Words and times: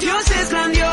Dios 0.00 0.30
es 0.30 0.48
grandioso, 0.48 0.89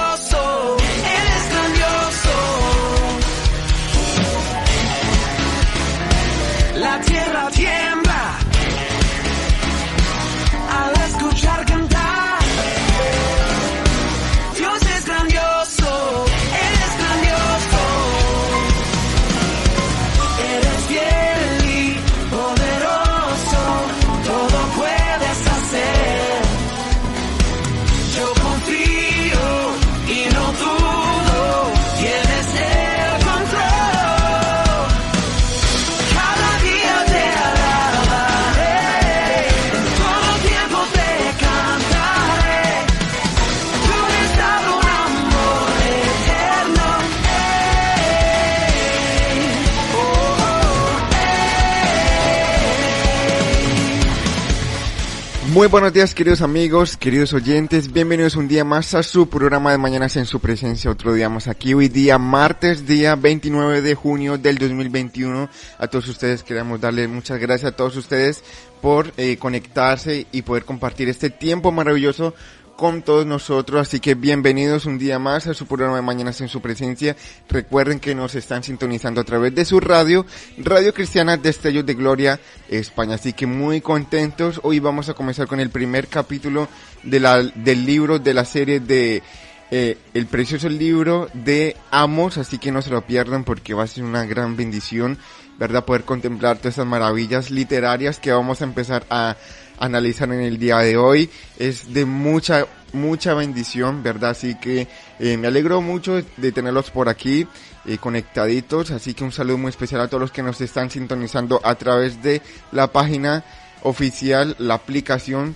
Muy 55.67 55.71
buenos 55.71 55.91
días 55.91 56.15
queridos 56.15 56.41
amigos, 56.41 56.95
queridos 56.95 57.33
oyentes, 57.33 57.91
bienvenidos 57.91 58.37
un 58.37 58.47
día 58.47 58.63
más 58.63 58.93
a 58.93 59.03
su 59.03 59.27
programa 59.27 59.69
de 59.69 59.77
Mañanas 59.77 60.15
en 60.15 60.25
su 60.25 60.39
presencia, 60.39 60.89
otro 60.89 61.13
día 61.13 61.27
más 61.27 61.49
aquí, 61.49 61.73
hoy 61.73 61.89
día 61.89 62.17
martes, 62.17 62.87
día 62.87 63.17
29 63.17 63.81
de 63.81 63.93
junio 63.93 64.37
del 64.37 64.59
2021, 64.59 65.49
a 65.77 65.87
todos 65.87 66.07
ustedes 66.07 66.43
queremos 66.43 66.79
darle 66.79 67.09
muchas 67.09 67.37
gracias 67.37 67.73
a 67.73 67.75
todos 67.75 67.97
ustedes 67.97 68.45
por 68.81 69.11
eh, 69.17 69.35
conectarse 69.35 70.25
y 70.31 70.43
poder 70.43 70.63
compartir 70.63 71.09
este 71.09 71.29
tiempo 71.29 71.73
maravilloso 71.73 72.33
con 72.77 73.01
todos 73.01 73.25
nosotros, 73.25 73.81
así 73.81 73.99
que 73.99 74.13
bienvenidos 74.13 74.85
un 74.85 74.99
día 74.99 75.17
más 75.17 75.47
a 75.47 75.55
su 75.55 75.65
programa 75.65 75.95
de 75.95 76.03
Mañanas 76.03 76.39
en 76.41 76.47
su 76.47 76.61
presencia. 76.61 77.15
Recuerden 77.49 77.99
que 77.99 78.13
nos 78.13 78.35
están 78.35 78.61
sintonizando 78.61 79.19
a 79.19 79.23
través 79.23 79.53
de 79.55 79.65
su 79.65 79.79
radio, 79.79 80.27
Radio 80.59 80.93
Cristiana 80.93 81.37
Destellos 81.37 81.87
de 81.87 81.95
Gloria 81.95 82.39
España, 82.69 83.15
así 83.15 83.33
que 83.33 83.47
muy 83.47 83.81
contentos. 83.81 84.59
Hoy 84.61 84.79
vamos 84.79 85.09
a 85.09 85.15
comenzar 85.15 85.47
con 85.47 85.59
el 85.59 85.71
primer 85.71 86.07
capítulo 86.07 86.67
de 87.01 87.19
la, 87.19 87.41
del 87.41 87.83
libro 87.83 88.19
de 88.19 88.33
la 88.35 88.45
serie 88.45 88.79
de 88.79 89.23
eh, 89.71 89.97
el 90.13 90.27
precioso 90.27 90.69
libro 90.69 91.29
de 91.33 91.75
Amos, 91.89 92.37
así 92.37 92.59
que 92.59 92.71
no 92.71 92.83
se 92.83 92.91
lo 92.91 93.01
pierdan 93.01 93.43
porque 93.43 93.73
va 93.73 93.85
a 93.85 93.87
ser 93.87 94.03
una 94.03 94.23
gran 94.25 94.55
bendición, 94.55 95.17
¿verdad? 95.57 95.83
Poder 95.83 96.03
contemplar 96.03 96.57
todas 96.59 96.75
esas 96.75 96.85
maravillas 96.85 97.49
literarias 97.49 98.19
que 98.19 98.31
vamos 98.31 98.61
a 98.61 98.65
empezar 98.65 99.03
a 99.09 99.35
analizar 99.79 100.31
en 100.31 100.41
el 100.41 100.57
día 100.57 100.77
de 100.79 100.97
hoy. 100.97 101.29
Es 101.57 101.93
de 101.93 102.05
mucha, 102.05 102.65
mucha 102.93 103.33
bendición, 103.33 104.03
¿verdad? 104.03 104.31
Así 104.31 104.55
que 104.55 104.87
eh, 105.19 105.37
me 105.37 105.47
alegro 105.47 105.81
mucho 105.81 106.21
de 106.37 106.51
tenerlos 106.51 106.91
por 106.91 107.09
aquí 107.09 107.47
eh, 107.85 107.97
conectaditos, 107.97 108.91
así 108.91 109.13
que 109.13 109.23
un 109.23 109.31
saludo 109.31 109.57
muy 109.57 109.69
especial 109.69 110.01
a 110.01 110.07
todos 110.07 110.21
los 110.21 110.31
que 110.31 110.43
nos 110.43 110.59
están 110.61 110.89
sintonizando 110.89 111.61
a 111.63 111.75
través 111.75 112.21
de 112.21 112.41
la 112.71 112.91
página 112.91 113.43
oficial, 113.83 114.55
la 114.59 114.73
aplicación 114.73 115.55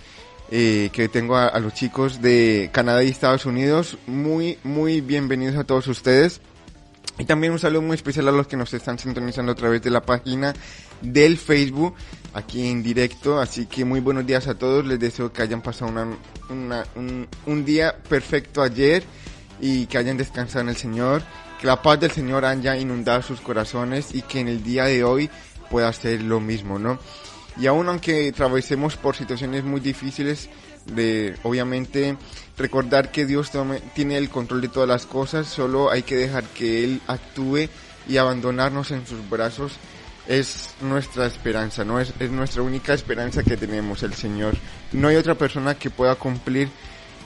eh, 0.50 0.90
que 0.94 1.10
tengo 1.10 1.36
a, 1.36 1.48
a 1.48 1.60
los 1.60 1.74
chicos 1.74 2.22
de 2.22 2.70
Canadá 2.72 3.04
y 3.04 3.10
Estados 3.10 3.46
Unidos. 3.46 3.98
Muy, 4.08 4.58
muy 4.64 5.02
bienvenidos 5.02 5.56
a 5.56 5.64
todos 5.64 5.88
ustedes. 5.88 6.42
Y 7.18 7.26
también 7.26 7.54
un 7.54 7.60
saludo 7.60 7.82
muy 7.82 7.96
especial 7.96 8.28
a 8.28 8.32
los 8.32 8.48
que 8.48 8.58
nos 8.58 8.74
están 8.74 8.98
sintonizando 8.98 9.52
a 9.52 9.56
través 9.56 9.82
de 9.82 9.92
la 9.92 10.02
página 10.02 10.54
del 11.02 11.38
Facebook, 11.38 11.96
aquí 12.34 12.68
en 12.68 12.84
directo. 12.84 13.40
Así 13.40 13.66
que 13.66 13.86
muy 13.86 14.00
buenos 14.00 14.26
días 14.26 14.48
a 14.48 14.56
todos. 14.56 14.86
Les 14.86 15.00
deseo 15.00 15.32
que 15.32 15.42
hayan 15.42 15.62
pasado 15.62 15.92
una, 15.92 16.08
una- 16.50 16.86
un, 16.96 17.28
un 17.46 17.66
día 17.66 17.96
perfecto 18.10 18.62
ayer 18.62 19.04
y 19.60 19.86
que 19.88 19.98
hayan 19.98 20.18
descansado 20.18 20.62
en 20.62 20.70
el 20.70 20.78
Señor. 20.78 21.22
Que 21.60 21.68
la 21.68 21.82
paz 21.82 22.00
del 22.00 22.12
Señor 22.12 22.44
haya 22.46 22.76
inundado 22.78 23.22
sus 23.22 23.40
corazones 23.42 24.16
y 24.16 24.24
que 24.24 24.40
en 24.40 24.48
el 24.48 24.64
día 24.64 24.86
de 24.86 25.04
hoy 25.04 25.30
pueda 25.70 25.92
ser 25.94 26.22
lo 26.24 26.40
mismo, 26.40 26.80
¿no? 26.80 26.98
Y 27.60 27.68
aún 27.68 27.88
aunque 27.88 28.30
atravesemos 28.30 28.96
por 28.96 29.16
situaciones 29.16 29.64
muy 29.64 29.80
difíciles, 29.80 30.50
de 30.88 31.36
obviamente 31.44 32.18
recordar 32.58 33.12
que 33.12 33.28
Dios 33.28 33.52
tiene 33.94 34.18
el 34.18 34.30
control 34.30 34.62
de 34.62 34.70
todas 34.70 34.90
las 34.90 35.06
cosas, 35.06 35.46
solo 35.48 35.92
hay 35.92 36.02
que 36.02 36.16
dejar 36.16 36.44
que 36.46 36.84
Él 36.84 37.02
actúe 37.06 37.70
y 38.08 38.18
abandonarnos 38.18 38.90
en 38.90 39.06
sus 39.06 39.30
brazos 39.30 39.74
es 40.32 40.70
nuestra 40.80 41.26
esperanza, 41.26 41.84
no 41.84 42.00
es, 42.00 42.14
es 42.18 42.32
nuestra 42.32 42.62
única 42.62 42.94
esperanza 42.94 43.44
que 43.44 43.58
tenemos, 43.58 44.02
el 44.02 44.14
Señor. 44.14 44.56
No 44.94 45.10
hay 45.10 45.18
otra 45.18 45.36
persona 45.36 45.76
que 45.76 45.90
pueda 45.90 46.16
cumplir 46.16 46.70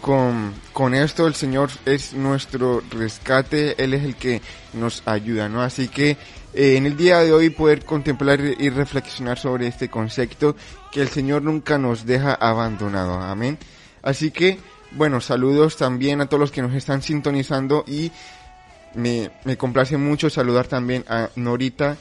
con, 0.02 0.56
con 0.74 0.96
esto, 0.96 1.28
el 1.28 1.36
Señor 1.36 1.70
es 1.86 2.14
nuestro 2.14 2.82
rescate, 2.90 3.82
Él 3.84 3.94
es 3.94 4.04
el 4.04 4.16
que 4.16 4.42
nos 4.74 5.04
ayuda, 5.06 5.48
¿no? 5.50 5.62
Así 5.62 5.88
que 5.88 6.18
eh, 6.56 6.78
en 6.78 6.88
el 6.88 6.98
día 6.98 7.20
de 7.20 7.32
hoy 7.32 7.52
poder 7.52 7.86
contemplar 7.86 8.40
y 8.40 8.70
reflexionar 8.70 9.38
sobre 9.38 9.68
este 9.68 9.88
concepto 9.88 10.56
que 10.92 11.02
el 11.02 11.10
Señor 11.10 11.44
nunca 11.44 11.78
nos 11.78 12.08
deja 12.08 12.34
abandonado, 12.34 13.22
amén. 13.22 13.60
Así 14.02 14.32
que, 14.32 14.58
bueno, 14.92 15.22
saludos 15.22 15.78
también 15.78 16.22
a 16.22 16.26
todos 16.26 16.42
los 16.42 16.52
que 16.52 16.64
nos 16.64 16.74
están 16.74 17.04
sintonizando 17.04 17.84
y 17.88 18.12
me, 18.96 19.30
me 19.44 19.58
complace 19.58 19.96
mucho 19.98 20.32
saludar 20.32 20.66
también 20.66 21.06
a 21.08 21.30
Norita 21.36 21.98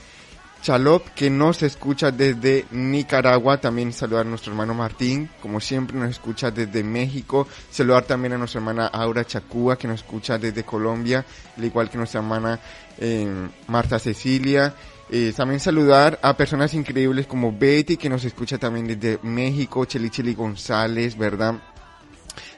Chalop, 0.64 1.08
que 1.10 1.28
nos 1.28 1.62
escucha 1.62 2.10
desde 2.10 2.64
Nicaragua. 2.70 3.60
También 3.60 3.92
saludar 3.92 4.24
a 4.24 4.30
nuestro 4.30 4.50
hermano 4.50 4.72
Martín, 4.72 5.28
como 5.42 5.60
siempre 5.60 5.98
nos 5.98 6.08
escucha 6.08 6.50
desde 6.50 6.82
México. 6.82 7.46
Saludar 7.70 8.04
también 8.04 8.32
a 8.32 8.38
nuestra 8.38 8.60
hermana 8.60 8.86
Aura 8.86 9.26
Chacúa, 9.26 9.76
que 9.76 9.86
nos 9.86 10.00
escucha 10.00 10.38
desde 10.38 10.64
Colombia, 10.64 11.22
al 11.58 11.64
igual 11.66 11.90
que 11.90 11.98
nuestra 11.98 12.20
hermana 12.20 12.58
eh, 12.96 13.46
Marta 13.66 13.98
Cecilia. 13.98 14.74
Eh, 15.10 15.34
también 15.36 15.60
saludar 15.60 16.18
a 16.22 16.34
personas 16.34 16.72
increíbles 16.72 17.26
como 17.26 17.52
Betty, 17.52 17.98
que 17.98 18.08
nos 18.08 18.24
escucha 18.24 18.56
también 18.56 18.86
desde 18.86 19.18
México, 19.22 19.84
Cheli 19.84 20.32
González, 20.32 21.18
¿verdad? 21.18 21.56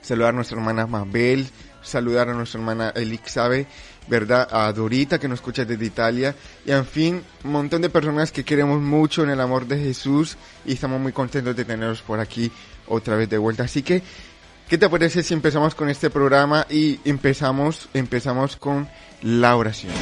saludar 0.00 0.30
a 0.30 0.32
nuestra 0.32 0.56
hermana 0.56 0.86
Mabel, 0.86 1.48
saludar 1.82 2.28
a 2.28 2.34
nuestra 2.34 2.60
hermana 2.60 2.90
Elixabe, 2.94 3.66
¿verdad? 4.08 4.48
A 4.50 4.72
Dorita 4.72 5.18
que 5.18 5.28
nos 5.28 5.38
escucha 5.38 5.64
desde 5.64 5.84
Italia 5.84 6.34
y 6.64 6.70
en 6.70 6.86
fin, 6.86 7.22
un 7.44 7.52
montón 7.52 7.82
de 7.82 7.90
personas 7.90 8.32
que 8.32 8.44
queremos 8.44 8.80
mucho 8.80 9.22
en 9.22 9.30
el 9.30 9.40
amor 9.40 9.66
de 9.66 9.78
Jesús 9.78 10.36
y 10.64 10.74
estamos 10.74 11.00
muy 11.00 11.12
contentos 11.12 11.56
de 11.56 11.64
tenerlos 11.64 12.02
por 12.02 12.20
aquí 12.20 12.50
otra 12.86 13.16
vez 13.16 13.28
de 13.28 13.38
vuelta. 13.38 13.64
Así 13.64 13.82
que, 13.82 14.02
¿qué 14.68 14.78
te 14.78 14.88
parece 14.88 15.22
si 15.22 15.34
empezamos 15.34 15.74
con 15.74 15.88
este 15.88 16.10
programa 16.10 16.66
y 16.70 17.00
empezamos, 17.04 17.88
empezamos 17.94 18.56
con 18.56 18.88
la 19.22 19.56
oración? 19.56 19.92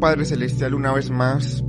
Padre 0.00 0.24
Celestial, 0.24 0.74
una 0.74 0.92
vez 0.92 1.10
más, 1.10 1.62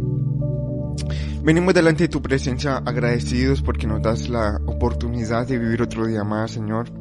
venimos 1.43 1.73
delante 1.73 2.05
de 2.05 2.07
tu 2.07 2.21
presencia 2.21 2.77
agradecidos 2.77 3.61
porque 3.61 3.85
nos 3.85 4.01
das 4.01 4.29
la 4.29 4.59
oportunidad 4.65 5.45
de 5.45 5.59
vivir 5.59 5.81
otro 5.81 6.07
día 6.07 6.23
más, 6.23 6.51
Señor. 6.51 7.00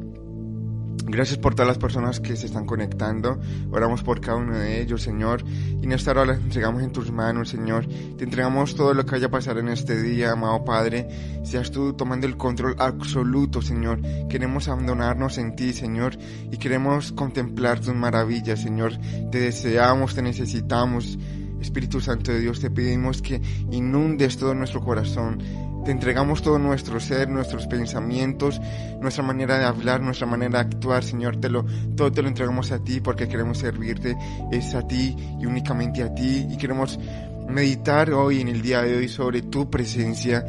Gracias 1.05 1.39
por 1.39 1.55
todas 1.55 1.67
las 1.67 1.77
personas 1.77 2.19
que 2.19 2.35
se 2.35 2.45
están 2.45 2.65
conectando. 2.65 3.39
Oramos 3.71 4.03
por 4.03 4.21
cada 4.21 4.37
uno 4.37 4.57
de 4.57 4.81
ellos, 4.81 5.01
Señor. 5.01 5.43
Y 5.45 5.83
en 5.83 5.91
esta 5.91 6.11
hora 6.11 6.25
las 6.25 6.39
entregamos 6.39 6.83
en 6.83 6.91
tus 6.91 7.11
manos, 7.11 7.49
Señor. 7.49 7.87
Te 8.17 8.23
entregamos 8.23 8.75
todo 8.75 8.93
lo 8.93 9.05
que 9.05 9.11
vaya 9.11 9.27
a 9.27 9.31
pasar 9.31 9.57
en 9.57 9.69
este 9.69 10.01
día, 10.01 10.31
amado 10.31 10.63
Padre. 10.63 11.41
Seas 11.43 11.71
tú 11.71 11.93
tomando 11.93 12.27
el 12.27 12.37
control 12.37 12.75
absoluto, 12.77 13.61
Señor. 13.61 13.99
Queremos 14.29 14.67
abandonarnos 14.67 15.37
en 15.37 15.55
ti, 15.55 15.73
Señor. 15.73 16.17
Y 16.51 16.57
queremos 16.57 17.11
contemplar 17.11 17.79
tus 17.79 17.95
maravillas, 17.95 18.61
Señor. 18.61 18.93
Te 19.31 19.39
deseamos, 19.39 20.15
te 20.15 20.21
necesitamos. 20.21 21.17
Espíritu 21.59 22.01
Santo 22.01 22.31
de 22.31 22.39
Dios, 22.39 22.59
te 22.59 22.71
pedimos 22.71 23.21
que 23.21 23.39
inundes 23.69 24.37
todo 24.37 24.53
nuestro 24.55 24.81
corazón 24.81 25.39
te 25.83 25.91
entregamos 25.91 26.41
todo 26.41 26.59
nuestro 26.59 26.99
ser, 26.99 27.29
nuestros 27.29 27.67
pensamientos, 27.67 28.61
nuestra 28.99 29.23
manera 29.23 29.57
de 29.57 29.65
hablar, 29.65 30.01
nuestra 30.01 30.27
manera 30.27 30.63
de 30.63 30.69
actuar, 30.69 31.03
Señor. 31.03 31.37
Todo 31.37 32.11
te 32.11 32.21
lo 32.21 32.27
entregamos 32.27 32.71
a 32.71 32.83
ti 32.83 33.01
porque 33.01 33.27
queremos 33.27 33.57
servirte. 33.59 34.15
Es 34.51 34.75
a 34.75 34.87
ti 34.87 35.15
y 35.39 35.45
únicamente 35.45 36.03
a 36.03 36.13
ti. 36.13 36.47
Y 36.49 36.57
queremos 36.57 36.99
meditar 37.47 38.11
hoy, 38.11 38.41
en 38.41 38.47
el 38.47 38.61
día 38.61 38.81
de 38.81 38.97
hoy, 38.97 39.09
sobre 39.09 39.41
tu 39.41 39.69
presencia. 39.69 40.45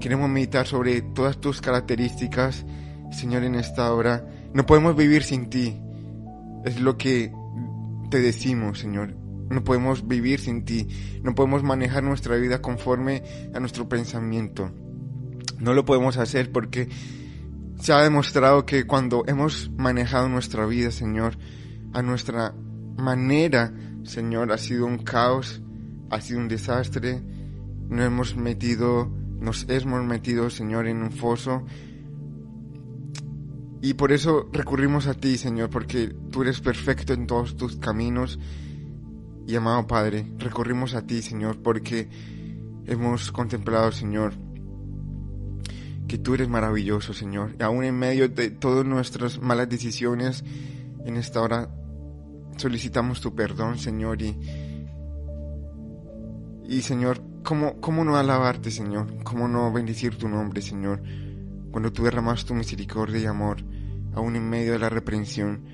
Queremos 0.00 0.28
meditar 0.28 0.66
sobre 0.66 1.00
todas 1.00 1.38
tus 1.38 1.60
características, 1.60 2.64
Señor, 3.12 3.44
en 3.44 3.54
esta 3.54 3.92
hora. 3.92 4.24
No 4.52 4.66
podemos 4.66 4.96
vivir 4.96 5.22
sin 5.22 5.48
ti. 5.48 5.80
Es 6.64 6.80
lo 6.80 6.98
que 6.98 7.32
te 8.10 8.20
decimos, 8.20 8.80
Señor. 8.80 9.21
No 9.52 9.62
podemos 9.62 10.08
vivir 10.08 10.40
sin 10.40 10.64
ti. 10.64 10.88
No 11.22 11.34
podemos 11.34 11.62
manejar 11.62 12.02
nuestra 12.02 12.36
vida 12.36 12.62
conforme 12.62 13.22
a 13.54 13.60
nuestro 13.60 13.86
pensamiento. 13.86 14.72
No 15.60 15.74
lo 15.74 15.84
podemos 15.84 16.16
hacer 16.16 16.50
porque 16.50 16.88
se 17.78 17.92
ha 17.92 18.02
demostrado 18.02 18.64
que 18.64 18.86
cuando 18.86 19.24
hemos 19.26 19.70
manejado 19.76 20.28
nuestra 20.30 20.64
vida, 20.64 20.90
Señor, 20.90 21.36
a 21.92 22.00
nuestra 22.00 22.54
manera, 22.96 23.74
Señor, 24.04 24.52
ha 24.52 24.58
sido 24.58 24.86
un 24.86 24.98
caos, 24.98 25.62
ha 26.10 26.20
sido 26.22 26.40
un 26.40 26.48
desastre. 26.48 27.22
Nos 27.90 28.06
hemos 28.06 28.36
metido, 28.36 29.12
nos 29.38 29.66
hemos 29.68 30.02
metido, 30.02 30.48
Señor, 30.48 30.86
en 30.86 31.02
un 31.02 31.12
foso. 31.12 31.66
Y 33.82 33.94
por 33.94 34.12
eso 34.12 34.48
recurrimos 34.50 35.08
a 35.08 35.14
ti, 35.14 35.36
Señor, 35.36 35.68
porque 35.68 36.14
tú 36.30 36.40
eres 36.40 36.60
perfecto 36.60 37.12
en 37.12 37.26
todos 37.26 37.56
tus 37.56 37.76
caminos 37.76 38.38
y 39.46 39.56
amado 39.56 39.86
Padre, 39.86 40.26
recorrimos 40.38 40.94
a 40.94 41.06
ti, 41.06 41.22
Señor, 41.22 41.62
porque 41.62 42.08
hemos 42.86 43.32
contemplado, 43.32 43.92
Señor, 43.92 44.34
que 46.06 46.18
tú 46.18 46.34
eres 46.34 46.48
maravilloso, 46.48 47.12
Señor. 47.14 47.56
Y 47.58 47.62
aún 47.62 47.84
en 47.84 47.98
medio 47.98 48.28
de 48.28 48.50
todas 48.50 48.84
nuestras 48.84 49.40
malas 49.40 49.68
decisiones, 49.68 50.44
en 51.04 51.16
esta 51.16 51.40
hora 51.40 51.70
solicitamos 52.56 53.20
tu 53.20 53.34
perdón, 53.34 53.78
Señor. 53.78 54.22
Y, 54.22 54.38
y 56.68 56.82
Señor, 56.82 57.20
¿cómo, 57.42 57.80
¿cómo 57.80 58.04
no 58.04 58.16
alabarte, 58.16 58.70
Señor? 58.70 59.22
¿Cómo 59.24 59.48
no 59.48 59.72
bendecir 59.72 60.16
tu 60.16 60.28
nombre, 60.28 60.62
Señor? 60.62 61.02
Cuando 61.70 61.92
tú 61.92 62.04
derramas 62.04 62.44
tu 62.44 62.54
misericordia 62.54 63.20
y 63.20 63.26
amor, 63.26 63.64
aún 64.14 64.36
en 64.36 64.48
medio 64.48 64.72
de 64.72 64.78
la 64.78 64.88
reprensión, 64.88 65.64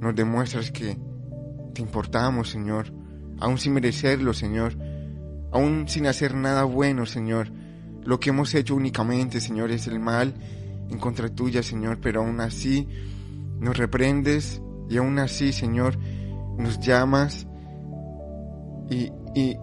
nos 0.00 0.14
demuestras 0.14 0.72
que 0.72 0.98
te 1.72 1.82
importamos, 1.82 2.50
Señor, 2.50 2.92
aún 3.38 3.58
sin 3.58 3.74
merecerlo, 3.74 4.32
Señor, 4.32 4.76
aún 5.52 5.88
sin 5.88 6.06
hacer 6.06 6.34
nada 6.34 6.64
bueno, 6.64 7.06
Señor. 7.06 7.52
Lo 8.04 8.18
que 8.18 8.30
hemos 8.30 8.54
hecho 8.54 8.74
únicamente, 8.74 9.40
Señor, 9.40 9.70
es 9.70 9.86
el 9.86 10.00
mal 10.00 10.34
en 10.88 10.98
contra 10.98 11.28
tuya, 11.28 11.62
Señor, 11.62 11.98
pero 12.00 12.22
aún 12.22 12.40
así 12.40 12.88
nos 13.58 13.76
reprendes 13.76 14.62
y 14.88 14.96
aún 14.96 15.18
así, 15.18 15.52
Señor, 15.52 15.98
nos 16.58 16.80
llamas 16.80 17.46
y, 18.90 19.12
y, 19.34 19.56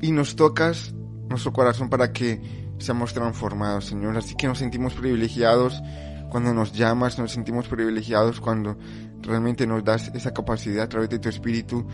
y 0.00 0.12
nos 0.12 0.34
tocas 0.34 0.94
nuestro 1.28 1.52
corazón 1.52 1.88
para 1.88 2.12
que 2.12 2.74
seamos 2.78 3.14
transformados, 3.14 3.84
Señor. 3.84 4.16
Así 4.16 4.34
que 4.34 4.48
nos 4.48 4.58
sentimos 4.58 4.94
privilegiados 4.94 5.80
cuando 6.30 6.54
nos 6.54 6.72
llamas, 6.72 7.18
nos 7.18 7.32
sentimos 7.32 7.68
privilegiados 7.68 8.40
cuando 8.40 8.78
realmente 9.22 9.66
nos 9.66 9.84
das 9.84 10.10
esa 10.14 10.32
capacidad 10.32 10.84
a 10.84 10.88
través 10.88 11.08
de 11.08 11.18
tu 11.18 11.28
Espíritu 11.28 11.86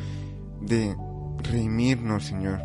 de 0.60 0.96
redimirnos, 1.42 2.24
Señor. 2.24 2.60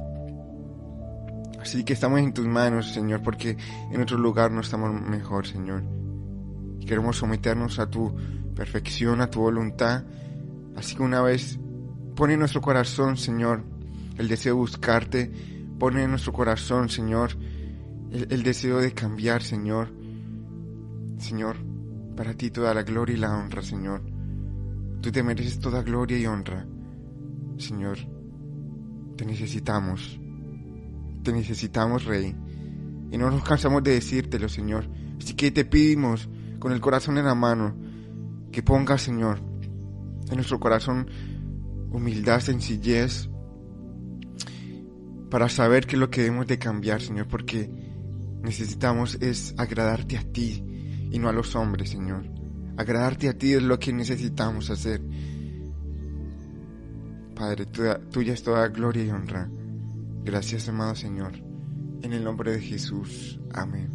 Así 1.61 1.83
que 1.83 1.93
estamos 1.93 2.19
en 2.19 2.33
tus 2.33 2.47
manos, 2.47 2.91
Señor, 2.91 3.21
porque 3.21 3.55
en 3.91 4.01
otro 4.01 4.17
lugar 4.17 4.51
no 4.51 4.61
estamos 4.61 4.99
mejor, 4.99 5.45
Señor. 5.45 5.83
Queremos 6.85 7.17
someternos 7.17 7.77
a 7.77 7.87
tu 7.87 8.15
perfección, 8.55 9.21
a 9.21 9.29
tu 9.29 9.41
voluntad. 9.41 10.03
Así 10.75 10.95
que 10.95 11.03
una 11.03 11.21
vez 11.21 11.59
pone 12.15 12.33
en 12.33 12.39
nuestro 12.39 12.61
corazón, 12.61 13.15
Señor, 13.15 13.63
el 14.17 14.27
deseo 14.27 14.55
de 14.55 14.59
buscarte. 14.59 15.31
Pone 15.77 16.03
en 16.03 16.09
nuestro 16.09 16.33
corazón, 16.33 16.89
Señor, 16.89 17.37
el 18.11 18.43
deseo 18.43 18.79
de 18.79 18.93
cambiar, 18.93 19.43
Señor. 19.43 19.93
Señor, 21.17 21.57
para 22.15 22.33
ti 22.33 22.49
toda 22.49 22.73
la 22.73 22.83
gloria 22.83 23.15
y 23.15 23.19
la 23.19 23.37
honra, 23.37 23.61
Señor. 23.61 24.10
Tú 25.01 25.11
te 25.11 25.23
mereces 25.23 25.59
toda 25.59 25.81
gloria 25.81 26.17
y 26.17 26.25
honra. 26.25 26.65
Señor, 27.57 27.97
te 29.17 29.25
necesitamos. 29.25 30.19
Te 31.23 31.33
necesitamos, 31.33 32.05
Rey. 32.05 32.35
Y 33.11 33.17
no 33.17 33.29
nos 33.29 33.43
cansamos 33.43 33.83
de 33.83 33.91
decírtelo, 33.91 34.47
Señor. 34.47 34.87
Así 35.19 35.33
que 35.33 35.51
te 35.51 35.65
pedimos, 35.65 36.29
con 36.59 36.71
el 36.71 36.79
corazón 36.79 37.17
en 37.17 37.25
la 37.25 37.35
mano, 37.35 37.75
que 38.51 38.63
pongas, 38.63 39.01
Señor, 39.01 39.39
en 40.29 40.35
nuestro 40.35 40.59
corazón 40.59 41.07
humildad, 41.91 42.39
sencillez, 42.39 43.29
para 45.29 45.49
saber 45.49 45.87
qué 45.87 45.95
es 45.95 45.99
lo 45.99 46.09
que 46.09 46.21
debemos 46.21 46.47
de 46.47 46.59
cambiar, 46.59 47.01
Señor, 47.01 47.27
porque 47.27 47.69
necesitamos 48.41 49.15
es 49.21 49.53
agradarte 49.57 50.17
a 50.17 50.23
ti 50.23 50.63
y 51.11 51.19
no 51.19 51.29
a 51.29 51.33
los 51.33 51.55
hombres, 51.55 51.89
Señor. 51.89 52.40
Agradarte 52.81 53.29
a 53.29 53.37
ti 53.37 53.53
es 53.53 53.61
lo 53.61 53.77
que 53.77 53.93
necesitamos 53.93 54.71
hacer. 54.71 55.03
Padre, 57.35 57.67
tuya, 57.67 58.33
es 58.33 58.41
toda 58.41 58.67
gloria 58.69 59.03
y 59.03 59.11
honra. 59.11 59.47
Gracias, 60.23 60.67
amado 60.67 60.95
Señor. 60.95 61.33
En 62.01 62.11
el 62.11 62.23
nombre 62.23 62.53
de 62.53 62.59
Jesús. 62.59 63.39
Amén. 63.53 63.91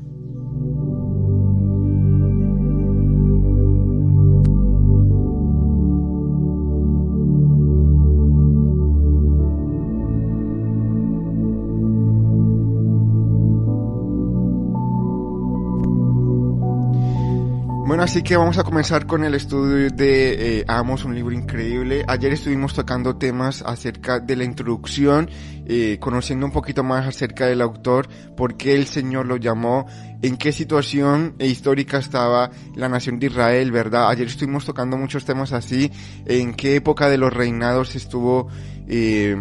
Así 18.06 18.22
que 18.22 18.36
vamos 18.36 18.56
a 18.56 18.62
comenzar 18.62 19.04
con 19.04 19.24
el 19.24 19.34
estudio 19.34 19.90
de 19.90 20.60
eh, 20.60 20.64
Amos, 20.68 21.04
un 21.04 21.16
libro 21.16 21.34
increíble. 21.34 22.04
Ayer 22.06 22.34
estuvimos 22.34 22.72
tocando 22.72 23.16
temas 23.16 23.62
acerca 23.62 24.20
de 24.20 24.36
la 24.36 24.44
introducción, 24.44 25.28
eh, 25.66 25.98
conociendo 26.00 26.46
un 26.46 26.52
poquito 26.52 26.84
más 26.84 27.04
acerca 27.04 27.46
del 27.46 27.60
autor, 27.60 28.08
por 28.36 28.56
qué 28.56 28.76
el 28.76 28.86
Señor 28.86 29.26
lo 29.26 29.38
llamó, 29.38 29.86
en 30.22 30.36
qué 30.36 30.52
situación 30.52 31.34
histórica 31.40 31.98
estaba 31.98 32.52
la 32.76 32.88
nación 32.88 33.18
de 33.18 33.26
Israel, 33.26 33.72
¿verdad? 33.72 34.08
Ayer 34.08 34.28
estuvimos 34.28 34.64
tocando 34.64 34.96
muchos 34.96 35.24
temas 35.24 35.52
así, 35.52 35.90
en 36.26 36.54
qué 36.54 36.76
época 36.76 37.08
de 37.08 37.18
los 37.18 37.32
reinados 37.32 37.96
estuvo 37.96 38.46
eh, 38.86 39.36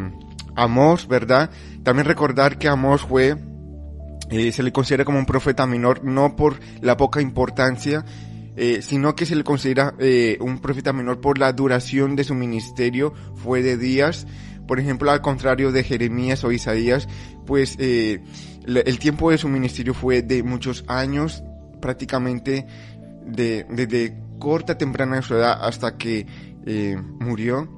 Amos, 0.56 1.08
¿verdad? 1.08 1.52
También 1.84 2.08
recordar 2.08 2.58
que 2.58 2.68
Amos 2.68 3.04
fue 3.04 3.38
eh, 4.32 4.52
se 4.52 4.64
le 4.64 4.72
considera 4.72 5.06
como 5.06 5.20
un 5.20 5.28
profeta 5.28 5.68
menor, 5.68 6.04
no 6.04 6.36
por 6.36 6.60
la 6.82 6.98
poca 6.98 7.22
importancia, 7.22 8.04
eh, 8.58 8.82
sino 8.82 9.16
que 9.16 9.26
se 9.26 9.36
le 9.36 9.44
considera 9.44 9.96
eh, 10.00 10.38
un 10.40 10.60
profeta 10.60 10.94
menor 10.94 11.20
por 11.20 11.38
la 11.38 11.52
duración 11.52 12.16
de 12.16 12.24
su 12.24 12.34
ministerio, 12.34 13.14
fue 13.36 13.62
de 13.62 13.78
días. 13.78 14.28
Por 14.68 14.80
ejemplo, 14.80 15.12
al 15.12 15.22
contrario 15.22 15.72
de 15.72 15.84
Jeremías 15.84 16.44
o 16.44 16.52
Isaías, 16.52 17.08
pues 17.46 17.76
eh, 17.80 18.22
el 18.66 19.00
tiempo 19.00 19.30
de 19.30 19.38
su 19.38 19.50
ministerio 19.50 19.94
fue 19.94 20.22
de 20.22 20.42
muchos 20.42 20.86
años, 20.88 21.44
prácticamente 21.82 22.66
de, 23.26 23.66
desde 23.70 24.18
corta 24.40 24.78
temprana 24.78 25.22
su 25.22 25.36
edad 25.36 25.60
hasta 25.62 25.98
que 25.98 26.26
murió. 27.20 27.70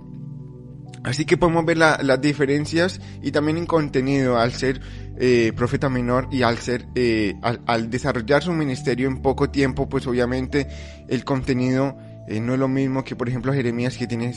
Así 1.04 1.26
que 1.26 1.38
podemos 1.38 1.66
ver 1.66 1.78
la, 1.78 2.00
las 2.02 2.22
diferencias 2.22 3.02
y 3.22 3.32
también 3.32 3.58
en 3.58 3.66
contenido 3.66 4.38
al 4.38 4.54
ser 4.54 4.82
eh, 5.20 5.52
profeta 5.56 5.90
menor 5.90 6.28
y 6.32 6.44
al 6.44 6.58
ser, 6.60 6.88
eh, 6.96 7.36
al, 7.42 7.62
al, 7.66 7.90
desarrollar 7.90 8.44
su 8.44 8.54
ministerio 8.54 9.08
en 9.08 9.22
poco 9.22 9.50
tiempo, 9.50 9.90
pues 9.90 10.06
obviamente 10.06 10.68
el 11.08 11.24
contenido 11.24 11.98
eh, 12.28 12.40
no 12.40 12.54
es 12.54 12.60
lo 12.60 12.68
mismo 12.68 13.04
que 13.04 13.16
por 13.16 13.28
ejemplo 13.28 13.52
Jeremías 13.52 13.98
que 13.98 14.06
tiene 14.06 14.32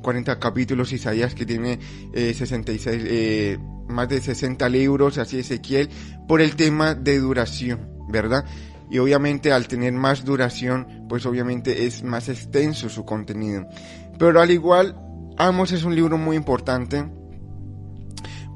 40 0.00 0.38
capítulos, 0.38 0.92
Isaías 0.92 1.34
que 1.34 1.44
tiene 1.44 1.78
66, 2.14 3.58
más 3.88 4.08
de 4.08 4.20
60 4.20 4.68
libros, 4.68 5.18
así 5.18 5.40
Ezequiel, 5.40 5.90
por 6.26 6.40
el 6.40 6.56
tema 6.56 6.94
de 6.94 7.18
duración, 7.18 7.88
¿verdad? 8.08 8.44
y 8.90 8.98
obviamente 8.98 9.52
al 9.52 9.68
tener 9.68 9.92
más 9.92 10.24
duración, 10.24 11.04
pues 11.08 11.26
obviamente 11.26 11.84
es 11.84 12.02
más 12.02 12.30
extenso 12.30 12.88
su 12.88 13.04
contenido. 13.04 13.66
Pero 14.18 14.40
al 14.40 14.50
igual, 14.50 14.96
Amos 15.36 15.70
es 15.70 15.84
un 15.84 15.94
libro 15.94 16.18
muy 16.18 16.36
importante 16.36 17.04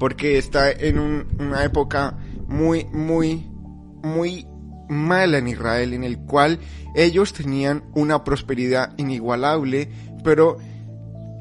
porque 0.03 0.37
está 0.37 0.69
en 0.69 0.99
una 0.99 1.63
época 1.63 2.17
muy, 2.49 2.83
muy, 2.91 3.49
muy 4.03 4.45
mala 4.89 5.37
en 5.37 5.47
Israel, 5.47 5.93
en 5.93 6.03
el 6.03 6.17
cual 6.17 6.59
ellos 6.93 7.31
tenían 7.31 7.85
una 7.93 8.21
prosperidad 8.25 8.93
inigualable, 8.97 9.87
pero 10.21 10.57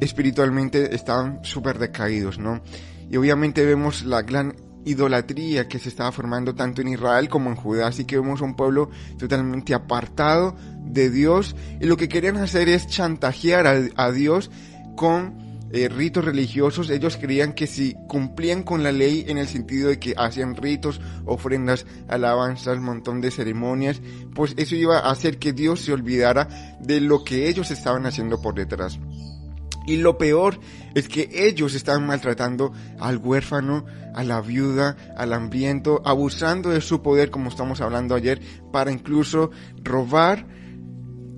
espiritualmente 0.01 0.95
estaban 0.95 1.41
súper 1.43 1.81
decaídos, 1.81 2.39
¿no? 2.39 2.63
Y 3.11 3.17
obviamente 3.17 3.67
vemos 3.67 4.05
la 4.05 4.23
gran 4.23 4.55
idolatría 4.85 5.67
que 5.67 5.81
se 5.81 5.89
estaba 5.89 6.13
formando 6.13 6.55
tanto 6.55 6.83
en 6.83 6.89
Israel 6.89 7.29
como 7.29 7.51
en 7.51 7.57
Judá, 7.57 7.89
así 7.89 8.05
que 8.05 8.15
vemos 8.21 8.43
un 8.43 8.55
pueblo 8.55 8.91
totalmente 9.19 9.75
apartado 9.75 10.55
de 10.85 11.11
Dios 11.11 11.57
y 11.81 11.87
lo 11.87 11.97
que 11.97 12.09
querían 12.09 12.37
hacer 12.37 12.69
es 12.69 12.87
chantajear 12.87 13.91
a, 13.97 14.13
Dios 14.13 14.53
con 14.95 15.52
eh, 15.73 15.89
ritos 15.89 16.25
religiosos, 16.25 16.91
ellos 16.91 17.17
creían 17.17 17.55
que 17.55 17.67
si 17.67 17.95
cumplían 18.07 18.63
con 18.63 18.83
la 18.83 18.93
ley 18.93 19.25
en 19.29 19.39
el 19.39 19.49
sentido 19.49 19.89
de 19.89 19.99
que 19.99 20.15
hacían 20.17 20.55
ritos, 20.55 21.01
ofrendas, 21.25 21.87
alabanzas, 22.09 22.77
un 22.77 22.85
montón 22.85 23.21
de 23.21 23.31
ceremonias, 23.31 24.03
pues 24.35 24.55
eso 24.59 24.75
iba 24.75 24.99
a 24.99 25.11
hacer 25.11 25.39
que 25.39 25.53
Dios 25.53 25.81
se 25.81 25.93
olvidara 25.93 26.77
de 26.81 27.01
lo 27.01 27.25
que 27.25 27.49
ellos 27.49 27.71
estaban 27.71 28.05
haciendo 28.05 28.43
por 28.43 28.55
detrás. 28.55 28.99
Y 29.87 29.97
lo 29.97 30.17
peor 30.17 30.61
es 30.95 31.09
que 31.09 31.29
ellos 31.33 31.75
estaban 31.75 32.07
maltratando 32.07 32.73
al 33.01 33.17
huérfano, 33.17 33.85
a 34.15 34.23
la 34.23 34.41
viuda, 34.41 34.97
al 35.17 35.33
hambriento, 35.33 36.03
abusando 36.05 36.71
de 36.71 36.81
su 36.81 37.03
poder, 37.03 37.31
como 37.31 37.49
estamos 37.49 37.81
hablando 37.81 38.15
ayer, 38.15 38.41
para 38.71 38.93
incluso 38.93 39.51
robar 39.83 40.47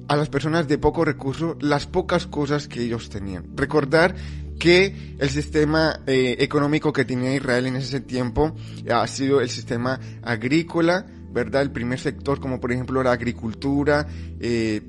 a 0.08 0.16
las 0.16 0.28
personas 0.28 0.68
de 0.68 0.78
poco 0.78 1.04
recurso 1.04 1.56
las 1.60 1.86
pocas 1.86 2.26
cosas 2.26 2.68
que 2.68 2.82
ellos 2.82 3.08
tenían. 3.10 3.56
Recordar 3.56 4.14
que 4.58 5.16
el 5.18 5.30
sistema 5.30 6.00
eh, 6.06 6.36
económico 6.38 6.92
que 6.92 7.04
tenía 7.04 7.34
Israel 7.34 7.66
en 7.66 7.76
ese 7.76 8.00
tiempo 8.00 8.54
ha 8.90 9.06
sido 9.06 9.40
el 9.40 9.50
sistema 9.50 9.98
agrícola, 10.22 11.06
¿verdad? 11.32 11.62
El 11.62 11.72
primer 11.72 11.98
sector, 11.98 12.40
como 12.40 12.60
por 12.60 12.72
ejemplo 12.72 13.02
la 13.02 13.12
agricultura, 13.12 14.06
eh, 14.40 14.82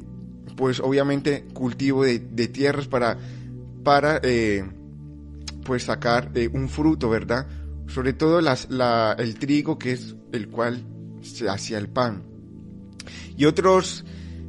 pues 0.55 0.79
obviamente 0.79 1.45
cultivo 1.53 2.03
de, 2.03 2.19
tierras 2.47 2.87
para 2.87 3.17
para 3.83 4.19
eh, 4.23 4.63
pues 5.63 5.83
sacar 5.83 6.31
eh, 6.35 6.49
un 6.51 6.69
fruto, 6.69 7.09
¿verdad? 7.09 7.47
Sobre 7.87 8.13
todo 8.13 8.41
las, 8.41 8.69
la, 8.69 9.15
el 9.17 9.35
trigo 9.35 9.77
que 9.77 9.91
es 9.91 10.15
el 10.31 10.47
cual 10.49 10.83
se 11.21 11.49
hacía 11.49 11.77
el 11.77 11.89
pan. 11.89 12.23
Y 13.37 13.45
otros 13.45 14.05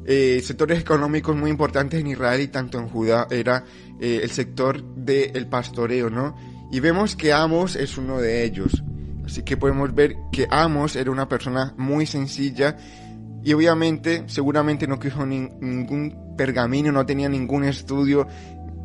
eh, 0.07 0.41
sectores 0.43 0.79
económicos 0.79 1.35
muy 1.35 1.51
importantes 1.51 1.99
en 1.99 2.07
Israel 2.07 2.41
y 2.41 2.47
tanto 2.47 2.79
en 2.79 2.87
Judá 2.87 3.27
era 3.29 3.63
el 3.99 4.29
sector 4.29 4.83
del 4.95 5.47
pastoreo, 5.47 6.09
¿no? 6.09 6.35
Y 6.71 6.79
vemos 6.79 7.15
que 7.15 7.33
Amos 7.33 7.75
es 7.75 7.97
uno 7.97 8.19
de 8.19 8.43
ellos. 8.43 8.83
Así 9.25 9.43
que 9.43 9.57
podemos 9.57 9.93
ver 9.93 10.15
que 10.31 10.47
Amos 10.49 10.95
era 10.95 11.11
una 11.11 11.27
persona 11.27 11.73
muy 11.77 12.05
sencilla 12.05 12.77
y 13.43 13.53
obviamente 13.53 14.23
seguramente 14.27 14.87
no 14.87 14.99
quiso 14.99 15.25
ningún 15.25 16.35
pergamino, 16.37 16.91
no 16.91 17.05
tenía 17.05 17.29
ningún 17.29 17.63
estudio 17.63 18.27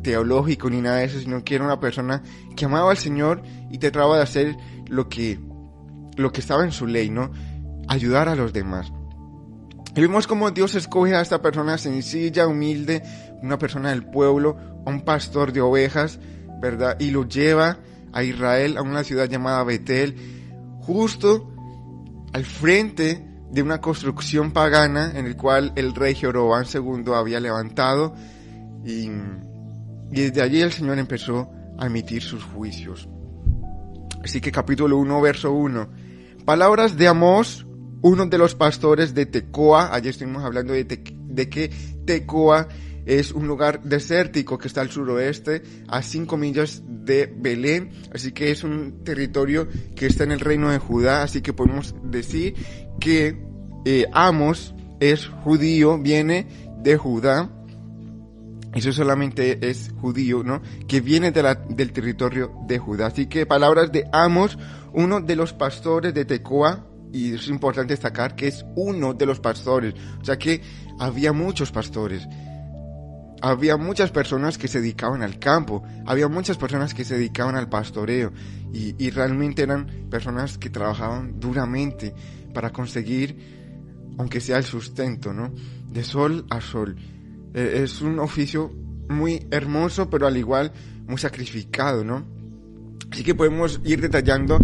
teológico 0.03 0.69
ni 0.69 0.81
nada 0.81 0.97
de 0.97 1.05
eso, 1.05 1.19
sino 1.19 1.43
que 1.43 1.55
era 1.55 1.63
una 1.63 1.79
persona 1.79 2.21
que 2.55 2.65
amaba 2.65 2.91
al 2.91 2.97
Señor 2.97 3.41
y 3.71 3.77
trataba 3.77 4.17
de 4.17 4.23
hacer 4.23 4.55
lo 4.87 5.09
que, 5.09 5.39
lo 6.17 6.31
que 6.31 6.41
estaba 6.41 6.63
en 6.63 6.71
su 6.71 6.87
ley, 6.87 7.09
¿no? 7.09 7.31
Ayudar 7.87 8.29
a 8.29 8.35
los 8.35 8.53
demás. 8.53 8.91
Y 9.95 10.01
vemos 10.01 10.27
cómo 10.27 10.49
Dios 10.51 10.75
escoge 10.75 11.15
a 11.15 11.21
esta 11.21 11.41
persona 11.41 11.77
sencilla, 11.77 12.47
humilde, 12.47 13.03
una 13.41 13.57
persona 13.57 13.89
del 13.89 14.05
pueblo, 14.05 14.57
un 14.85 15.01
pastor 15.01 15.53
de 15.53 15.61
ovejas, 15.61 16.19
¿verdad? 16.61 16.97
Y 16.99 17.11
lo 17.11 17.27
lleva 17.27 17.77
a 18.11 18.23
Israel, 18.23 18.77
a 18.77 18.81
una 18.81 19.03
ciudad 19.03 19.29
llamada 19.29 19.63
Betel, 19.63 20.15
justo 20.81 21.51
al 22.33 22.45
frente 22.45 23.23
de 23.51 23.61
una 23.61 23.81
construcción 23.81 24.51
pagana 24.51 25.11
en 25.15 25.27
el 25.27 25.35
cual 25.35 25.73
el 25.75 25.93
rey 25.93 26.15
Jeroboam 26.15 26.65
II 26.73 27.13
había 27.13 27.39
levantado 27.39 28.15
y 28.83 29.09
y 30.13 30.21
desde 30.21 30.43
allí 30.43 30.61
el 30.61 30.71
Señor 30.71 30.99
empezó 30.99 31.49
a 31.79 31.87
emitir 31.87 32.21
sus 32.21 32.43
juicios. 32.43 33.09
Así 34.23 34.39
que 34.39 34.51
capítulo 34.51 34.97
1, 34.97 35.21
verso 35.21 35.51
1. 35.51 35.89
Palabras 36.45 36.95
de 36.97 37.07
Amós, 37.07 37.65
uno 38.03 38.27
de 38.27 38.37
los 38.37 38.53
pastores 38.53 39.15
de 39.15 39.25
Tecoa. 39.25 39.93
Ayer 39.93 40.11
estuvimos 40.11 40.43
hablando 40.43 40.73
de, 40.73 40.83
de 40.83 41.49
que 41.49 41.71
Tecoa 42.05 42.67
es 43.05 43.31
un 43.31 43.47
lugar 43.47 43.81
desértico 43.81 44.57
que 44.57 44.67
está 44.67 44.81
al 44.81 44.91
suroeste, 44.91 45.63
a 45.87 46.03
5 46.03 46.37
millas 46.37 46.83
de 46.85 47.33
Belén. 47.35 47.91
Así 48.13 48.31
que 48.31 48.51
es 48.51 48.63
un 48.63 49.03
territorio 49.03 49.67
que 49.95 50.05
está 50.05 50.23
en 50.23 50.31
el 50.31 50.39
reino 50.39 50.69
de 50.69 50.77
Judá. 50.77 51.23
Así 51.23 51.41
que 51.41 51.53
podemos 51.53 51.95
decir 52.03 52.53
que 52.99 53.41
eh, 53.85 54.05
Amos 54.13 54.75
es 54.99 55.25
judío, 55.27 55.97
viene 55.97 56.47
de 56.83 56.97
Judá 56.97 57.49
eso 58.73 58.91
solamente 58.91 59.69
es 59.69 59.91
judío, 60.01 60.43
¿no? 60.43 60.61
Que 60.87 60.99
viene 60.99 61.31
del 61.31 61.91
territorio 61.91 62.51
de 62.65 62.79
Judá. 62.79 63.07
Así 63.07 63.27
que 63.27 63.45
palabras 63.45 63.91
de 63.91 64.09
Amos, 64.11 64.57
uno 64.93 65.21
de 65.21 65.35
los 65.35 65.53
pastores 65.53 66.13
de 66.13 66.25
Tecoa, 66.25 66.87
y 67.13 67.35
es 67.35 67.47
importante 67.47 67.93
destacar 67.93 68.35
que 68.35 68.47
es 68.47 68.65
uno 68.75 69.13
de 69.13 69.25
los 69.25 69.39
pastores. 69.39 69.93
O 70.19 70.25
sea 70.25 70.37
que 70.37 70.61
había 70.99 71.31
muchos 71.31 71.71
pastores. 71.71 72.27
Había 73.41 73.77
muchas 73.77 74.09
personas 74.09 74.57
que 74.57 74.67
se 74.67 74.81
dedicaban 74.81 75.21
al 75.21 75.37
campo, 75.37 75.83
había 76.05 76.27
muchas 76.27 76.57
personas 76.57 76.93
que 76.93 77.03
se 77.03 77.15
dedicaban 77.15 77.55
al 77.55 77.69
pastoreo 77.69 78.31
y, 78.73 78.95
y 78.97 79.09
realmente 79.11 79.61
eran 79.61 80.07
personas 80.09 80.57
que 80.57 80.69
trabajaban 80.69 81.39
duramente 81.39 82.13
para 82.53 82.71
conseguir, 82.71 83.37
aunque 84.17 84.39
sea 84.39 84.57
el 84.57 84.63
sustento, 84.63 85.33
¿no? 85.33 85.53
De 85.91 86.03
sol 86.03 86.45
a 86.49 86.61
sol. 86.61 86.95
Eh, 87.53 87.81
es 87.83 88.01
un 88.01 88.19
oficio 88.19 88.71
muy 89.09 89.45
hermoso, 89.51 90.09
pero 90.09 90.25
al 90.25 90.37
igual 90.37 90.71
muy 91.05 91.17
sacrificado, 91.17 92.03
¿no? 92.03 92.25
Así 93.11 93.23
que 93.23 93.35
podemos 93.35 93.81
ir 93.83 94.01
detallando 94.01 94.57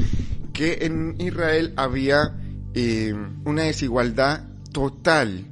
que 0.53 0.79
en 0.81 1.15
Israel 1.19 1.73
había 1.75 2.38
eh, 2.73 3.13
una 3.45 3.63
desigualdad 3.63 4.47
total. 4.71 5.45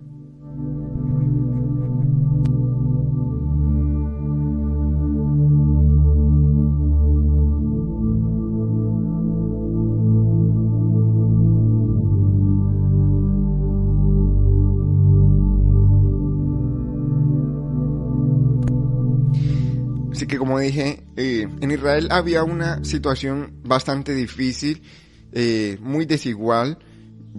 Que 20.27 20.37
como 20.37 20.59
dije, 20.59 21.05
eh, 21.15 21.47
en 21.61 21.71
Israel 21.71 22.09
había 22.11 22.43
una 22.43 22.83
situación 22.83 23.61
bastante 23.63 24.13
difícil, 24.13 24.81
eh, 25.31 25.77
muy 25.79 26.05
desigual, 26.05 26.79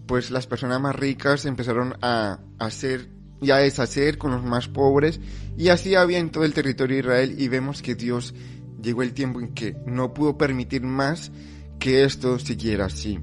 pues 0.06 0.30
las 0.30 0.46
personas 0.46 0.80
más 0.80 0.96
ricas 0.96 1.44
empezaron 1.44 1.94
a 2.02 2.40
hacer 2.58 3.08
y 3.40 3.50
a 3.50 3.56
deshacer 3.56 4.18
con 4.18 4.32
los 4.32 4.44
más 4.44 4.68
pobres, 4.68 5.20
y 5.56 5.68
así 5.68 5.94
había 5.94 6.18
en 6.18 6.30
todo 6.30 6.44
el 6.44 6.54
territorio 6.54 6.96
de 6.96 7.00
Israel, 7.00 7.34
y 7.38 7.48
vemos 7.48 7.82
que 7.82 7.94
Dios 7.94 8.34
llegó 8.82 9.02
el 9.02 9.12
tiempo 9.12 9.40
en 9.40 9.54
que 9.54 9.76
no 9.86 10.12
pudo 10.12 10.36
permitir 10.36 10.82
más 10.82 11.30
que 11.78 12.04
esto 12.04 12.38
siguiera 12.38 12.86
así. 12.86 13.18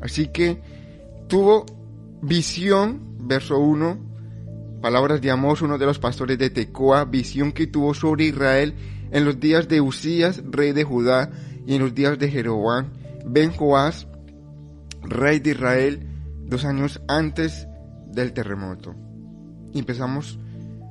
Así 0.00 0.28
que 0.28 0.60
tuvo 1.28 1.66
visión, 2.20 3.16
verso 3.20 3.58
1, 3.58 3.98
palabras 4.82 5.20
de 5.20 5.30
Amós, 5.30 5.62
uno 5.62 5.78
de 5.78 5.86
los 5.86 5.98
pastores 5.98 6.38
de 6.38 6.50
Tecoa, 6.50 7.04
visión 7.04 7.52
que 7.52 7.66
tuvo 7.66 7.94
sobre 7.94 8.24
Israel 8.24 8.74
en 9.10 9.24
los 9.24 9.38
días 9.38 9.68
de 9.68 9.80
Usías, 9.80 10.42
rey 10.50 10.72
de 10.72 10.84
Judá, 10.84 11.30
y 11.66 11.74
en 11.74 11.82
los 11.82 11.94
días 11.94 12.18
de 12.18 12.30
Jeroboam, 12.30 12.92
ben 13.24 13.52
Joás, 13.52 14.06
rey 15.04 15.40
de 15.40 15.50
Israel, 15.50 16.08
dos 16.46 16.64
años 16.64 17.00
antes 17.08 17.66
del 18.06 18.32
terremoto. 18.32 18.94
empezamos 19.74 20.38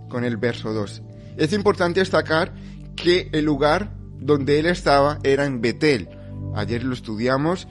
con 0.10 0.25
el 0.25 0.38
verso 0.38 0.74
2. 0.74 1.01
Es 1.38 1.53
importante 1.53 2.00
destacar 2.00 2.53
que 2.96 3.29
el 3.32 3.46
lugar 3.46 3.93
donde 4.20 4.60
él 4.60 4.67
estaba 4.67 5.20
era 5.24 5.46
en 5.46 5.62
Betel. 5.62 6.10
Ayer 6.55 6.84
lo 6.84 6.93
estudiamos 6.93 7.67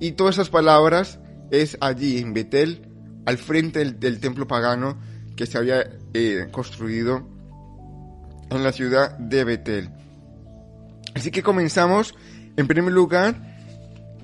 y 0.00 0.12
todas 0.12 0.36
esas 0.36 0.50
palabras 0.50 1.20
es 1.50 1.76
allí, 1.80 2.18
en 2.18 2.34
Betel, 2.34 2.88
al 3.26 3.38
frente 3.38 3.84
del, 3.84 4.20
templo 4.20 4.48
pagano 4.48 4.98
que 5.36 5.46
se 5.46 5.58
había 5.58 5.84
eh, 6.14 6.48
construido 6.50 7.28
en 8.50 8.62
la 8.62 8.72
ciudad 8.72 9.16
de 9.18 9.44
Betel. 9.44 9.90
Así 11.14 11.30
que 11.30 11.42
comenzamos, 11.42 12.14
en 12.56 12.66
primer 12.66 12.92
lugar, 12.92 13.56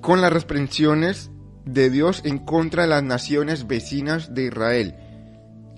con 0.00 0.20
las 0.20 0.32
reprensiones 0.32 1.30
de 1.72 1.90
Dios 1.90 2.22
en 2.24 2.38
contra 2.38 2.82
de 2.82 2.88
las 2.88 3.02
naciones 3.02 3.66
vecinas 3.66 4.34
de 4.34 4.46
Israel. 4.46 4.94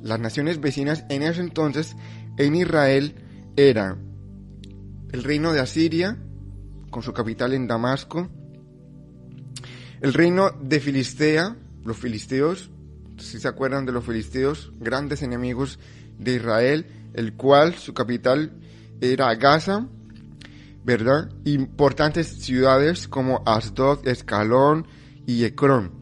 Las 0.01 0.19
naciones 0.19 0.61
vecinas 0.61 1.05
en 1.09 1.23
ese 1.23 1.41
entonces 1.41 1.97
en 2.39 2.55
Israel 2.55 3.15
eran 3.57 3.99
el 5.13 5.23
reino 5.23 5.53
de 5.53 5.61
Asiria, 5.61 6.17
con 6.91 7.03
su 7.03 7.13
capital 7.13 7.53
en 7.55 7.67
Damasco, 7.67 8.29
el 10.01 10.15
reino 10.15 10.51
de 10.61 10.81
Filistea, 10.81 11.57
los 11.85 11.97
filisteos, 11.97 12.71
si 13.19 13.39
se 13.39 13.49
acuerdan 13.49 13.87
de 13.87 13.93
los 13.93 14.05
filisteos, 14.05 14.73
grandes 14.81 15.23
enemigos 15.23 15.79
de 16.19 16.37
Israel, 16.37 16.87
el 17.15 17.35
cual 17.35 17.75
su 17.75 17.95
capital 17.95 18.53
era 19.01 19.35
Gaza, 19.35 19.87
¿verdad? 20.85 21.31
Importantes 21.45 22.27
ciudades 22.27 23.07
como 23.07 23.43
Asdod, 23.47 24.07
Escalón 24.07 24.87
y 25.27 25.45
Ecrón. 25.45 25.93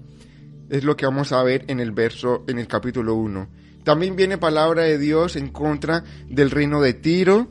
Es 0.68 0.84
lo 0.84 0.96
que 0.96 1.06
vamos 1.06 1.32
a 1.32 1.42
ver 1.42 1.64
en 1.68 1.80
el 1.80 1.92
verso, 1.92 2.44
en 2.46 2.58
el 2.58 2.68
capítulo 2.68 3.14
1. 3.14 3.48
También 3.84 4.14
viene 4.14 4.38
palabra 4.38 4.82
de 4.82 4.98
Dios 4.98 5.36
en 5.36 5.48
contra 5.48 6.04
del 6.28 6.50
reino 6.50 6.80
de 6.80 6.94
Tiro. 6.94 7.48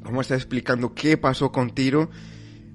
Vamos 0.00 0.18
a 0.18 0.22
estar 0.22 0.36
explicando 0.36 0.94
qué 0.94 1.16
pasó 1.16 1.52
con 1.52 1.70
Tiro. 1.70 2.10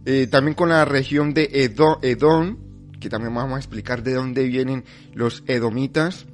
Eh, 0.06 0.28
también 0.28 0.56
con 0.56 0.70
la 0.70 0.86
región 0.86 1.34
de 1.34 1.50
Edom, 1.54 2.58
que 3.00 3.10
también 3.10 3.36
vamos 3.36 3.56
a 3.56 3.60
explicar 3.60 4.04
de 4.04 4.14
dónde 4.14 4.46
vienen 4.46 4.86
los 5.14 5.44
edomitas, 5.48 6.26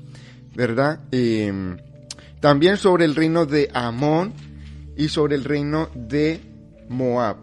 ¿verdad? 0.55 1.01
Eh, 1.11 1.75
también 2.39 2.77
sobre 2.77 3.05
el 3.05 3.15
reino 3.15 3.45
de 3.45 3.69
Amón 3.73 4.33
y 4.95 5.07
sobre 5.07 5.35
el 5.35 5.43
reino 5.43 5.89
de 5.95 6.41
Moab. 6.89 7.37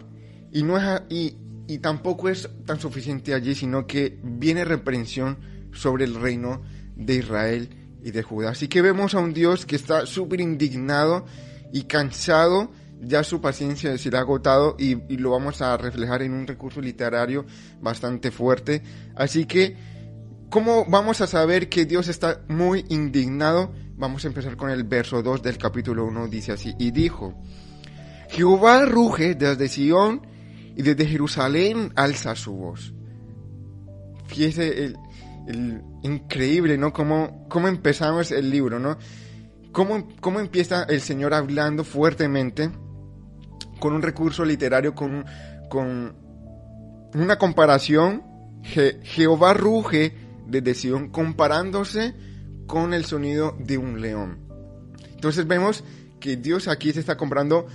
Y, 0.52 0.62
no 0.62 0.78
es, 0.78 1.02
y, 1.08 1.36
y 1.70 1.78
tampoco 1.78 2.28
es 2.28 2.50
tan 2.66 2.80
suficiente 2.80 3.32
allí, 3.32 3.54
sino 3.54 3.86
que 3.86 4.18
viene 4.24 4.64
reprensión 4.64 5.38
sobre 5.72 6.04
el 6.04 6.16
reino 6.16 6.62
de 6.96 7.14
Israel 7.14 7.70
y 8.02 8.10
de 8.10 8.24
Judá. 8.24 8.50
Así 8.50 8.66
que 8.66 8.82
vemos 8.82 9.14
a 9.14 9.20
un 9.20 9.32
Dios 9.32 9.66
que 9.66 9.76
está 9.76 10.04
súper 10.04 10.40
indignado 10.40 11.26
y 11.72 11.84
cansado, 11.84 12.72
ya 13.00 13.22
su 13.22 13.40
paciencia 13.40 13.96
se 13.96 14.10
le 14.10 14.16
ha 14.16 14.20
agotado 14.22 14.74
y, 14.80 14.96
lo 15.16 15.30
vamos 15.30 15.62
a 15.62 15.76
reflejar 15.76 16.22
en 16.22 16.32
un 16.32 16.44
recurso 16.44 16.80
literario 16.80 17.46
bastante 17.80 18.32
fuerte. 18.32 18.82
Así 19.14 19.44
que, 19.44 19.76
¿cómo 20.48 20.86
vamos 20.86 21.20
a 21.20 21.28
saber 21.28 21.68
que 21.68 21.86
Dios 21.86 22.08
está 22.08 22.40
muy 22.48 22.84
indignado? 22.88 23.72
Vamos 23.94 24.24
a 24.24 24.28
empezar 24.28 24.56
con 24.56 24.70
el 24.70 24.82
verso 24.82 25.22
2 25.22 25.40
del 25.40 25.56
capítulo 25.56 26.04
1, 26.06 26.26
dice 26.26 26.50
así, 26.50 26.74
y 26.80 26.90
dijo, 26.90 27.40
Jehová 28.28 28.86
ruge 28.86 29.36
desde 29.36 29.68
Sión 29.68 30.29
y 30.80 30.82
desde 30.82 31.04
Jerusalén 31.04 31.92
alza 31.94 32.34
su 32.34 32.54
voz. 32.54 32.94
Fíjese 34.28 34.94
el, 35.46 35.82
increíble, 36.02 36.78
¿no? 36.78 36.94
Cómo, 36.94 37.46
cómo 37.50 37.68
empezamos 37.68 38.32
el 38.32 38.48
libro, 38.48 38.78
¿no? 38.78 38.96
Cómo, 39.72 40.08
cómo 40.22 40.40
empieza 40.40 40.84
el 40.84 41.02
Señor 41.02 41.34
hablando 41.34 41.84
fuertemente 41.84 42.70
con 43.78 43.92
un 43.92 44.00
recurso 44.00 44.42
literario, 44.42 44.94
con, 44.94 45.26
con 45.68 46.16
una 47.12 47.36
comparación. 47.36 48.22
Je, 48.62 49.00
Jehová 49.02 49.52
ruge 49.52 50.14
desde 50.46 50.72
Sion 50.72 51.10
comparándose 51.10 52.14
con 52.66 52.94
el 52.94 53.04
sonido 53.04 53.54
de 53.58 53.76
un 53.76 54.00
león. 54.00 54.48
Entonces 55.10 55.46
vemos 55.46 55.84
que 56.20 56.38
Dios 56.38 56.68
aquí 56.68 56.90
se 56.94 57.00
está 57.00 57.18
comparando 57.18 57.66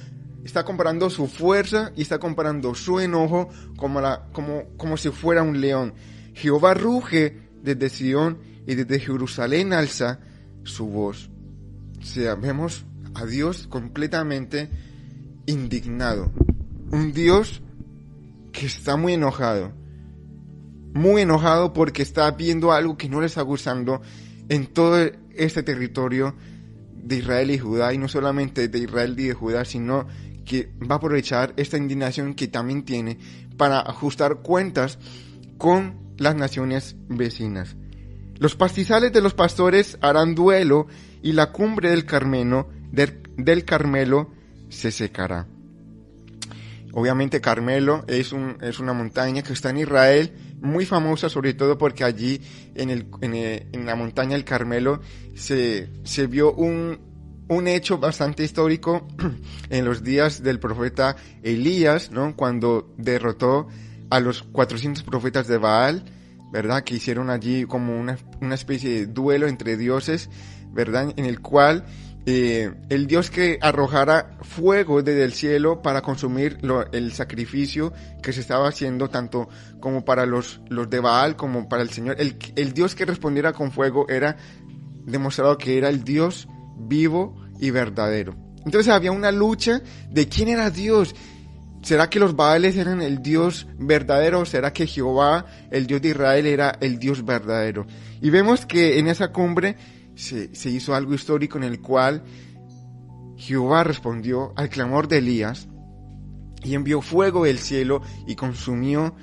está 0.46 0.64
comparando 0.64 1.10
su 1.10 1.28
fuerza 1.28 1.92
y 1.96 2.04
está 2.04 2.20
comparando 2.20 2.76
su 2.76 3.00
enojo 3.00 3.50
como, 3.78 4.00
como, 4.32 4.64
como 4.78 4.96
si 4.96 5.10
fuera 5.10 5.42
un 5.42 5.60
león. 5.60 5.96
Jehová 6.36 6.76
ruge 6.76 7.50
desde 7.64 7.90
Sion 7.90 8.38
y 8.68 8.76
desde 8.76 9.00
Jerusalén 9.00 9.74
alza 9.74 10.20
su 10.64 10.86
voz. 10.86 11.32
O 12.00 12.06
sea, 12.06 12.36
vemos 12.36 12.86
a 13.16 13.26
Dios 13.26 13.66
completamente 13.68 14.70
indignado. 15.48 16.32
Un 16.92 17.12
Dios 17.12 17.64
que 18.52 18.68
está 18.68 18.98
muy 18.98 19.14
enojado. 19.14 19.74
Muy 20.94 21.24
enojado 21.24 21.74
porque 21.74 22.04
está 22.04 22.30
viendo 22.32 22.72
algo 22.72 22.98
que 22.98 23.10
no 23.10 23.20
le 23.20 23.28
está 23.28 23.42
gustando 23.42 24.02
en 24.48 24.68
todo 24.68 24.98
este 25.34 25.64
territorio 25.64 26.36
de 27.06 27.18
Israel 27.18 27.52
y 27.52 27.60
Judá, 27.60 27.94
y 27.94 27.98
no 27.98 28.08
solamente 28.08 28.68
de 28.68 28.80
Israel 28.80 29.16
y 29.18 29.28
de 29.28 29.34
Judá, 29.34 29.64
sino 29.64 30.08
que 30.46 30.72
va 30.82 30.96
a 30.96 30.98
aprovechar 31.00 31.54
esta 31.58 31.78
indignación 31.78 32.36
que 32.36 32.48
también 32.48 32.86
tiene 32.86 33.18
para 33.58 33.80
ajustar 33.80 34.38
cuentas 34.38 35.00
con 35.58 35.96
las 36.18 36.36
naciones 36.36 36.96
vecinas. 37.10 37.76
Los 38.38 38.56
pastizales 38.56 39.14
de 39.14 39.22
los 39.22 39.34
pastores 39.34 39.98
harán 40.02 40.36
duelo 40.36 40.88
y 41.22 41.32
la 41.32 41.52
cumbre 41.52 41.90
del 41.90 42.06
Carmelo, 42.06 42.70
del, 42.92 43.66
Carmelo 43.66 44.32
se 44.70 44.92
secará. 44.92 45.48
Obviamente 46.94 47.42
Carmelo 47.42 48.06
es, 48.08 48.32
un, 48.32 48.58
es 48.62 48.80
una 48.80 48.94
montaña 48.94 49.42
que 49.42 49.54
está 49.54 49.70
en 49.70 49.78
Israel, 49.80 50.34
muy 50.62 50.86
famosa 50.86 51.30
sobre 51.30 51.54
todo 51.54 51.78
porque 51.78 52.04
allí 52.04 52.42
en, 52.76 52.90
en, 52.90 53.36
el, 53.36 53.68
en 53.72 53.86
la 53.86 53.96
montaña 53.96 54.34
del 54.34 54.46
Carmelo 54.46 55.02
se, 55.34 55.90
se 56.04 56.28
vio 56.28 56.54
un, 56.54 57.00
un 57.48 57.68
hecho 57.68 57.98
bastante 57.98 58.44
histórico 58.44 59.08
en 59.70 59.86
los 59.86 60.04
días 60.04 60.42
del 60.44 60.60
profeta 60.60 61.16
Elías, 61.44 62.12
¿no? 62.12 62.36
Cuando 62.36 62.94
derrotó 62.98 63.68
a 64.10 64.20
los 64.20 64.44
400 64.44 65.04
profetas 65.04 65.48
de 65.48 65.58
Baal, 65.58 66.06
¿verdad? 66.52 66.84
Que 66.84 66.96
hicieron 66.96 67.30
allí 67.30 67.66
como 67.66 68.00
una, 68.00 68.18
especie 68.54 68.90
de 68.92 69.06
duelo 69.08 69.48
entre 69.48 69.78
dioses, 69.78 70.30
¿verdad? 70.72 71.14
En 71.18 71.26
el 71.26 71.42
cual 71.42 71.86
eh, 72.26 72.74
el 72.90 73.06
dios 73.06 73.30
que 73.30 73.60
arrojara 73.62 74.38
fuego 74.42 75.04
desde 75.04 75.24
el 75.24 75.34
cielo 75.34 75.84
para 75.84 76.02
consumir 76.02 76.58
lo, 76.62 76.92
el 76.92 77.14
sacrificio 77.14 77.94
que 78.24 78.34
se 78.34 78.42
estaba 78.42 78.68
haciendo 78.68 79.10
tanto 79.10 79.48
como 79.80 80.04
para 80.04 80.26
los, 80.26 80.62
los 80.70 80.90
de 80.90 81.00
Baal 81.00 81.36
como 81.36 81.70
para 81.70 81.84
el 81.84 81.90
Señor. 81.90 82.16
El, 82.20 82.38
el 82.56 82.74
dios 82.74 82.96
que 82.96 83.06
respondiera 83.06 83.54
con 83.54 83.72
fuego 83.72 84.08
era 84.10 84.38
demostrado 85.06 85.58
que 85.60 85.78
era 85.78 85.90
el 85.90 86.04
dios 86.04 86.48
vivo 86.76 87.36
y 87.60 87.72
verdadero. 87.72 88.36
Entonces 88.66 88.92
había 88.92 89.12
una 89.12 89.32
lucha 89.32 89.82
de 90.10 90.28
quién 90.28 90.50
era 90.50 90.70
Dios. 90.70 91.16
¿Será 91.82 92.10
que 92.10 92.20
los 92.20 92.36
Baales 92.36 92.78
eran 92.78 93.02
el 93.02 93.22
Dios 93.22 93.68
verdadero 93.78 94.44
será 94.46 94.74
que 94.74 94.88
Jehová, 94.88 95.46
el 95.70 95.86
Dios 95.86 96.02
de 96.02 96.10
Israel, 96.10 96.48
era 96.48 96.78
el 96.82 96.98
Dios 96.98 97.24
verdadero? 97.24 97.86
Y 98.22 98.32
vemos 98.32 98.66
que 98.66 98.98
en 98.98 99.08
esa 99.08 99.32
cumbre 99.32 99.78
se, 100.16 100.56
se 100.56 100.70
hizo 100.72 100.96
algo 100.96 101.14
histórico 101.14 101.60
en 101.60 101.64
el 101.64 101.82
cual 101.82 102.24
Jehová 103.38 103.84
respondió 103.84 104.54
al 104.56 104.70
clamor 104.70 105.08
de 105.08 105.20
Elías 105.20 105.68
y 106.64 106.74
envió 106.74 107.02
fuego 107.02 107.46
del 107.46 107.60
cielo 107.60 108.02
y 108.26 108.36
consumió 108.36 109.16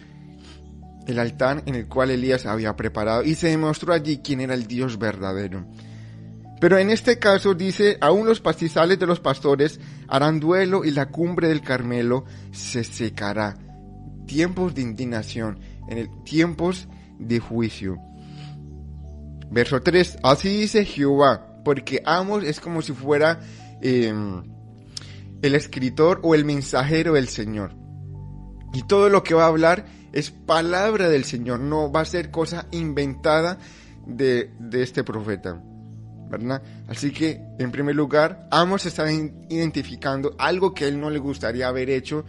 el 1.06 1.18
altar 1.18 1.62
en 1.66 1.74
el 1.74 1.88
cual 1.88 2.10
Elías 2.10 2.46
había 2.46 2.76
preparado 2.76 3.24
y 3.24 3.34
se 3.34 3.48
demostró 3.48 3.92
allí 3.92 4.18
quién 4.18 4.40
era 4.40 4.54
el 4.54 4.66
Dios 4.66 4.98
verdadero. 4.98 5.66
Pero 6.62 6.78
en 6.78 6.90
este 6.90 7.18
caso 7.18 7.54
dice, 7.54 7.98
aún 8.00 8.24
los 8.24 8.40
pastizales 8.40 8.96
de 8.96 9.04
los 9.04 9.18
pastores 9.18 9.80
harán 10.06 10.38
duelo 10.38 10.84
y 10.84 10.92
la 10.92 11.06
cumbre 11.06 11.48
del 11.48 11.60
Carmelo 11.60 12.24
se 12.52 12.84
secará. 12.84 13.56
Tiempos 14.28 14.72
de 14.72 14.82
indignación, 14.82 15.58
en 15.88 15.98
el, 15.98 16.22
tiempos 16.22 16.86
de 17.18 17.40
juicio. 17.40 17.98
Verso 19.50 19.82
3, 19.82 20.18
así 20.22 20.56
dice 20.56 20.84
Jehová, 20.84 21.60
porque 21.64 22.00
Amos 22.06 22.44
es 22.44 22.60
como 22.60 22.80
si 22.80 22.92
fuera 22.92 23.40
eh, 23.80 24.14
el 25.42 25.54
escritor 25.56 26.20
o 26.22 26.36
el 26.36 26.44
mensajero 26.44 27.14
del 27.14 27.26
Señor. 27.26 27.74
Y 28.72 28.84
todo 28.84 29.08
lo 29.08 29.24
que 29.24 29.34
va 29.34 29.46
a 29.46 29.48
hablar 29.48 29.86
es 30.12 30.30
palabra 30.30 31.08
del 31.08 31.24
Señor, 31.24 31.58
no 31.58 31.90
va 31.90 32.02
a 32.02 32.04
ser 32.04 32.30
cosa 32.30 32.68
inventada 32.70 33.58
de, 34.06 34.52
de 34.60 34.84
este 34.84 35.02
profeta. 35.02 35.60
¿Verdad? 36.28 36.62
Así 36.88 37.12
que, 37.12 37.40
en 37.58 37.70
primer 37.70 37.94
lugar, 37.94 38.48
Amos 38.50 38.86
está 38.86 39.10
identificando 39.12 40.34
algo 40.38 40.74
que 40.74 40.88
él 40.88 41.00
no 41.00 41.10
le 41.10 41.18
gustaría 41.18 41.68
haber 41.68 41.90
hecho, 41.90 42.24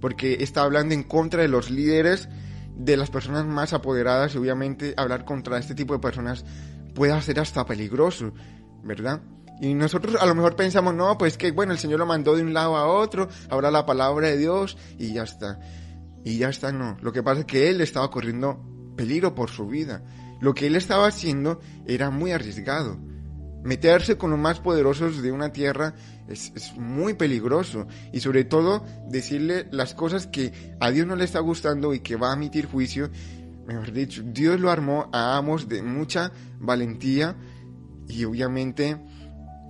porque 0.00 0.38
está 0.40 0.62
hablando 0.62 0.94
en 0.94 1.02
contra 1.02 1.42
de 1.42 1.48
los 1.48 1.70
líderes, 1.70 2.28
de 2.76 2.96
las 2.96 3.10
personas 3.10 3.46
más 3.46 3.72
apoderadas, 3.72 4.34
y 4.34 4.38
obviamente 4.38 4.94
hablar 4.96 5.24
contra 5.24 5.58
este 5.58 5.74
tipo 5.74 5.94
de 5.94 6.00
personas 6.00 6.44
puede 6.94 7.20
ser 7.22 7.40
hasta 7.40 7.64
peligroso, 7.64 8.32
¿verdad? 8.82 9.22
Y 9.60 9.74
nosotros 9.74 10.16
a 10.20 10.26
lo 10.26 10.34
mejor 10.34 10.56
pensamos, 10.56 10.94
no, 10.94 11.16
pues 11.16 11.38
que 11.38 11.52
bueno, 11.52 11.72
el 11.72 11.78
Señor 11.78 12.00
lo 12.00 12.06
mandó 12.06 12.34
de 12.34 12.42
un 12.42 12.52
lado 12.52 12.76
a 12.76 12.86
otro, 12.86 13.28
ahora 13.48 13.70
la 13.70 13.86
palabra 13.86 14.28
de 14.28 14.36
Dios 14.36 14.76
y 14.98 15.12
ya 15.12 15.22
está. 15.22 15.60
Y 16.24 16.38
ya 16.38 16.48
está, 16.48 16.72
no. 16.72 16.96
Lo 17.02 17.12
que 17.12 17.22
pasa 17.22 17.40
es 17.40 17.46
que 17.46 17.70
él 17.70 17.80
estaba 17.80 18.10
corriendo 18.10 18.60
peligro 18.96 19.34
por 19.34 19.50
su 19.50 19.66
vida. 19.66 20.02
Lo 20.40 20.54
que 20.54 20.66
él 20.66 20.76
estaba 20.76 21.06
haciendo 21.06 21.60
era 21.86 22.10
muy 22.10 22.32
arriesgado 22.32 22.98
meterse 23.64 24.16
con 24.16 24.30
los 24.30 24.38
más 24.38 24.60
poderosos 24.60 25.22
de 25.22 25.32
una 25.32 25.52
tierra 25.52 25.94
es, 26.28 26.52
muy 26.76 27.14
peligroso 27.14 27.88
y 28.12 28.20
sobre 28.20 28.44
todo 28.44 28.84
decirle 29.08 29.66
las 29.72 29.94
cosas 29.94 30.26
que 30.26 30.52
a 30.80 30.90
Dios 30.90 31.06
no 31.06 31.16
le 31.16 31.24
está 31.24 31.40
gustando 31.40 31.94
y 31.94 32.00
que 32.00 32.16
va 32.16 32.30
a 32.30 32.34
emitir 32.34 32.66
juicio 32.66 33.10
mejor 33.66 33.92
dicho, 33.92 34.22
Dios 34.24 34.60
lo 34.60 34.70
armó 34.70 35.08
a 35.12 35.36
Amos 35.36 35.68
de 35.68 35.82
mucha 35.82 36.30
valentía 36.60 37.34
y 38.06 38.24
obviamente 38.24 38.98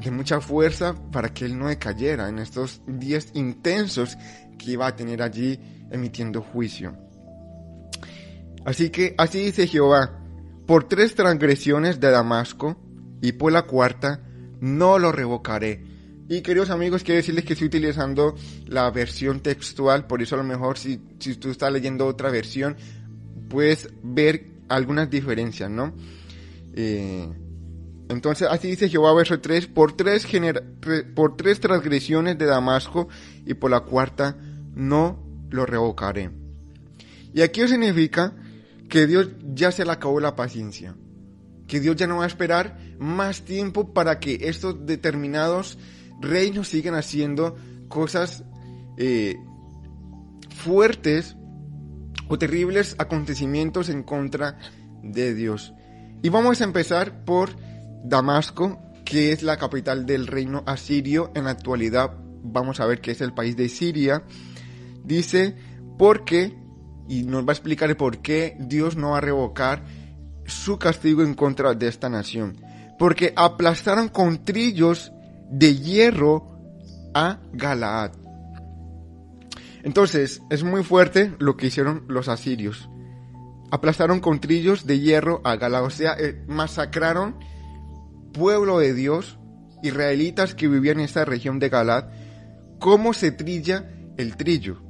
de 0.01 0.11
mucha 0.11 0.41
fuerza 0.41 0.95
para 1.13 1.33
que 1.33 1.45
él 1.45 1.57
no 1.57 1.69
decayera 1.69 2.29
en 2.29 2.41
estos 2.41 2.83
días 2.87 3.29
intensos 3.35 4.19
que 4.59 4.73
iba 4.73 4.89
a 4.89 4.97
tener 4.97 5.23
allí 5.23 5.61
emitiendo 5.91 6.43
juicio. 6.43 6.97
Así 8.65 8.91
que 8.91 9.15
así 9.19 9.39
dice 9.45 9.69
Jehová, 9.69 10.19
por 10.67 10.89
tres 10.89 11.15
transgresiones 11.15 12.01
de 12.01 12.11
Damasco 12.11 12.77
y 13.25 13.33
por 13.33 13.53
la 13.53 13.63
cuarta 13.63 14.21
no 14.61 14.99
lo 14.99 15.11
revocaré. 15.11 15.83
Y 16.29 16.43
queridos 16.43 16.69
amigos, 16.69 17.03
quiero 17.03 17.17
decirles 17.17 17.47
que 17.47 17.55
estoy 17.55 17.69
utilizando 17.69 18.35
la 18.67 18.91
versión 18.91 19.41
textual, 19.41 20.07
por 20.07 20.21
eso 20.21 20.35
a 20.35 20.39
lo 20.39 20.45
mejor 20.45 20.77
si, 20.77 21.01
si 21.19 21.37
tú 21.37 21.51
estás 21.51 21.73
leyendo 21.73 22.07
otra 22.07 22.31
versión, 22.31 22.77
puedes 23.49 23.89
ver 24.03 24.45
algunas 24.69 25.09
diferencias, 25.09 25.71
¿no? 25.71 25.95
Eh, 26.75 27.27
entonces, 28.11 28.47
así 28.51 28.69
dice 28.69 28.91
Jehová, 28.91 29.15
verso 29.15 29.41
3, 29.41 29.69
por 29.69 29.97
tres, 29.97 30.27
por 31.15 31.37
tres 31.39 31.61
transgresiones 31.61 32.37
de 32.37 32.45
Damasco 32.45 33.09
y 33.47 33.55
por 33.55 33.71
la 33.71 33.81
cuarta 33.81 34.37
no 34.75 35.19
lo 35.49 35.65
revocaré. 35.65 36.31
Y 37.33 37.41
aquí 37.41 37.67
significa 37.69 38.35
que 38.91 39.07
Dios 39.07 39.31
ya 39.55 39.73
se 39.73 39.87
le 39.87 39.93
acabó 39.93 40.21
la 40.21 40.37
paciencia, 40.37 40.95
que 41.67 41.81
Dios 41.81 41.97
ya 41.97 42.07
no 42.07 42.19
va 42.19 42.25
a 42.25 42.29
esperar 42.29 42.79
más 42.99 43.43
tiempo 43.43 43.93
para 43.93 44.21
que 44.21 44.39
estos 44.43 44.87
determinados 44.87 45.79
reinos 46.21 46.69
sigan 46.69 46.95
haciendo 46.95 47.57
cosas 47.89 48.45
eh, 48.97 49.37
fuertes 50.51 51.37
o 52.29 52.39
terribles 52.39 52.97
acontecimientos 52.99 53.89
en 53.89 54.03
contra 54.03 54.59
de 55.03 55.35
Dios. 55.35 55.75
Y 56.23 56.31
vamos 56.31 56.61
a 56.61 56.65
empezar 56.65 57.25
por 57.25 57.51
Damasco, 58.05 58.81
que 59.05 59.33
es 59.33 59.43
la 59.43 59.59
capital 59.59 60.07
del 60.07 60.27
reino 60.27 60.63
asirio. 60.67 61.31
En 61.35 61.45
la 61.45 61.51
actualidad 61.51 62.17
vamos 62.43 62.81
a 62.81 62.87
ver 62.87 63.01
que 63.01 63.11
es 63.11 63.21
el 63.21 63.35
país 63.35 63.57
de 63.57 63.69
Siria. 63.69 64.25
Dice, 65.05 65.55
porque, 65.99 66.57
y 67.09 67.25
nos 67.25 67.45
va 67.45 67.51
a 67.51 67.53
explicar 67.53 67.95
por 67.97 68.23
qué 68.23 68.57
Dios 68.59 68.97
no 68.97 69.11
va 69.11 69.19
a 69.19 69.21
revocar 69.21 69.85
su 70.47 70.79
castigo 70.79 71.23
en 71.23 71.35
contra 71.35 71.75
de 71.75 71.89
esta 71.89 72.09
nación. 72.09 72.57
Porque 72.99 73.33
aplastaron 73.37 74.09
con 74.09 74.45
trillos 74.45 75.13
de 75.51 75.77
hierro 75.77 76.55
a 77.15 77.39
Galaad. 77.53 78.13
Entonces, 79.83 80.43
es 80.51 80.65
muy 80.65 80.83
fuerte 80.83 81.35
lo 81.39 81.57
que 81.57 81.67
hicieron 81.67 82.05
los 82.09 82.29
asirios. 82.29 82.89
Aplastaron 83.71 84.21
con 84.21 84.41
trillos 84.41 84.87
de 84.87 85.01
hierro 85.01 85.41
a 85.45 85.57
Galaad, 85.57 85.85
o 85.85 85.91
sea, 85.91 86.15
eh, 86.19 86.43
masacraron 86.47 87.37
pueblo 88.33 88.79
de 88.79 88.95
Dios, 88.95 89.39
israelitas 89.83 90.55
que 90.55 90.69
vivían 90.69 90.99
en 90.99 91.05
esta 91.05 91.25
región 91.25 91.59
de 91.59 91.69
Galaad, 91.69 92.07
cómo 92.79 93.13
se 93.13 93.31
trilla 93.31 93.91
el 94.17 94.37
trillo. 94.37 94.83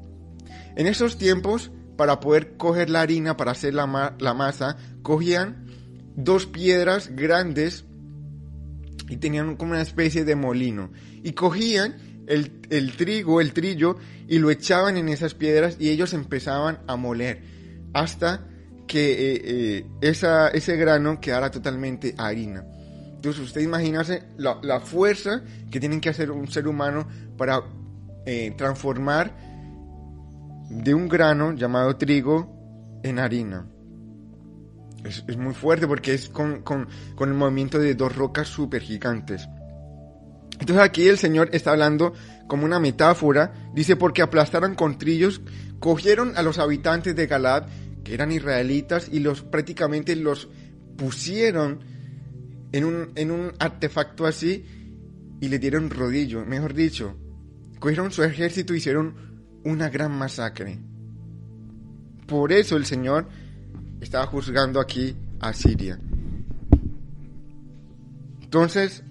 En 0.76 0.86
esos 0.86 1.18
tiempos, 1.18 1.70
para 1.96 2.20
poder 2.20 2.56
coger 2.56 2.90
la 2.90 3.00
harina 3.00 3.36
para 3.36 3.52
hacer 3.52 3.74
la, 3.74 4.14
la 4.18 4.34
masa, 4.34 4.76
cogían 5.02 5.66
dos 6.16 6.46
piedras 6.46 7.10
grandes 7.14 7.84
y 9.08 9.16
tenían 9.16 9.56
como 9.56 9.72
una 9.72 9.82
especie 9.82 10.24
de 10.24 10.36
molino. 10.36 10.90
Y 11.22 11.32
cogían 11.32 11.96
el, 12.26 12.96
trigo, 12.96 13.40
el 13.40 13.52
trillo, 13.52 13.96
y 14.28 14.38
lo 14.38 14.50
echaban 14.50 14.96
en 14.96 15.08
esas 15.08 15.34
piedras 15.34 15.76
y 15.78 15.90
ellos 15.90 16.14
empezaban 16.14 16.78
a 16.86 16.96
moler 16.96 17.42
hasta 17.92 18.46
que 18.86 19.12
eh, 19.12 19.40
eh, 19.44 19.86
esa, 20.00 20.48
ese 20.48 20.76
grano 20.76 21.20
quedara 21.20 21.50
totalmente 21.50 22.14
harina. 22.16 22.64
Entonces 23.14 23.42
usted 23.42 23.62
imagínase 23.62 24.24
la, 24.36 24.80
fuerza 24.80 25.42
que 25.70 25.80
tienen 25.80 26.00
que 26.00 26.10
hacer 26.10 26.30
un 26.30 26.50
ser 26.50 26.68
humano 26.68 27.08
para 27.38 27.62
eh, 28.26 28.54
transformar 28.56 29.53
de 30.74 30.94
un 30.94 31.08
grano 31.08 31.52
llamado 31.52 31.96
trigo 31.96 33.00
en 33.02 33.18
harina. 33.18 33.66
Es, 35.04 35.36
muy 35.36 35.54
fuerte 35.54 35.86
porque 35.86 36.14
es 36.14 36.28
con, 36.30 36.64
el 37.20 37.34
movimiento 37.34 37.78
de 37.78 37.94
dos 37.94 38.14
rocas 38.16 38.48
super 38.48 38.82
gigantes. 38.82 39.46
Entonces 40.58 40.84
aquí 40.84 41.06
el 41.08 41.18
Señor 41.18 41.50
está 41.52 41.72
hablando 41.72 42.14
como 42.48 42.64
una 42.64 42.80
metáfora. 42.80 43.52
Dice, 43.74 43.96
porque 43.96 44.22
aplastaron 44.22 44.74
con 44.74 44.98
trillos, 44.98 45.42
cogieron 45.78 46.36
a 46.36 46.42
los 46.42 46.58
habitantes 46.58 47.14
de 47.14 47.26
Galad, 47.26 47.66
que 48.02 48.14
eran 48.14 48.32
israelitas, 48.32 49.08
y 49.12 49.20
los 49.20 49.42
prácticamente 49.42 50.16
los 50.16 50.48
pusieron 50.96 51.80
en 52.72 52.84
un, 52.84 53.12
en 53.14 53.30
un 53.30 53.52
artefacto 53.58 54.26
así 54.26 54.64
y 55.40 55.48
le 55.48 55.58
dieron 55.58 55.90
rodillo, 55.90 56.44
mejor 56.46 56.72
dicho. 56.72 57.14
Cogieron 57.78 58.10
su 58.10 58.22
ejército 58.22 58.74
hicieron 58.74 59.33
una 59.64 59.88
gran 59.88 60.12
masacre. 60.12 60.78
Por 62.26 62.52
eso 62.52 62.76
el 62.76 62.86
Señor 62.86 63.28
estaba 64.00 64.26
juzgando 64.26 64.80
aquí 64.80 65.16
a 65.40 65.52
Siria. 65.52 65.98
Entonces, 68.42 69.02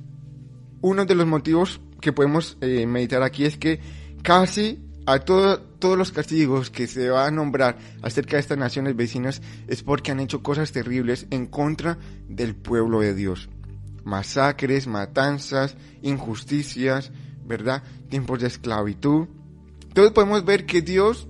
uno 0.82 1.06
de 1.06 1.16
los 1.16 1.28
motivos 1.28 1.82
que 2.00 2.14
podemos 2.14 2.58
eh, 2.62 2.86
meditar 2.86 3.24
aquí 3.24 3.46
es 3.46 3.58
que 3.58 3.80
casi 4.22 4.80
a 5.06 5.20
todos 5.20 5.98
los 5.98 6.12
castigos 6.12 6.70
que 6.70 6.88
se 6.88 7.10
va 7.10 7.26
a 7.28 7.32
nombrar 7.32 7.78
acerca 8.02 8.38
de 8.38 8.42
estas 8.42 8.58
naciones 8.58 8.96
vecinas 8.96 9.42
es 9.68 9.84
porque 9.84 10.12
han 10.12 10.20
hecho 10.20 10.42
cosas 10.42 10.72
terribles 10.72 11.28
en 11.30 11.48
contra 11.48 11.98
del 12.30 12.56
pueblo 12.56 13.02
de 13.02 13.14
Dios. 13.14 13.50
Masacres, 14.04 14.88
matanzas, 14.88 15.76
injusticias, 16.02 17.12
¿verdad? 17.46 17.84
Tiempos 18.10 18.40
de 18.40 18.48
esclavitud. 18.48 19.28
Entonces 19.94 20.12
podemos 20.12 20.44
ver 20.44 20.66
que 20.66 20.82
Dios 20.82 21.28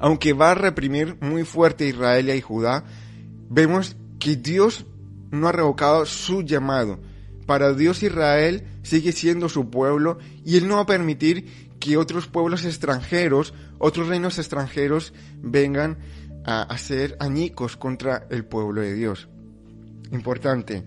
aunque 0.00 0.32
va 0.32 0.52
a 0.52 0.54
reprimir 0.54 1.16
muy 1.20 1.44
fuerte 1.44 1.84
a 1.84 1.88
Israel 1.88 2.30
y 2.30 2.40
Judá, 2.40 2.84
vemos 3.48 3.96
que 4.18 4.34
Dios 4.34 4.86
no 5.30 5.46
ha 5.46 5.52
revocado 5.52 6.06
su 6.06 6.42
llamado. 6.42 6.98
Para 7.46 7.74
Dios 7.74 8.02
Israel 8.02 8.66
sigue 8.82 9.12
siendo 9.12 9.48
su 9.48 9.70
pueblo 9.70 10.18
y 10.44 10.56
Él 10.56 10.66
no 10.66 10.76
va 10.76 10.82
a 10.82 10.86
permitir 10.86 11.68
que 11.78 11.98
otros 11.98 12.26
pueblos 12.26 12.64
extranjeros, 12.64 13.52
otros 13.78 14.08
reinos 14.08 14.38
extranjeros 14.38 15.12
vengan 15.42 15.98
a 16.44 16.62
hacer 16.62 17.16
añicos 17.20 17.76
contra 17.76 18.26
el 18.30 18.44
pueblo 18.44 18.80
de 18.80 18.94
Dios. 18.94 19.28
Importante. 20.12 20.82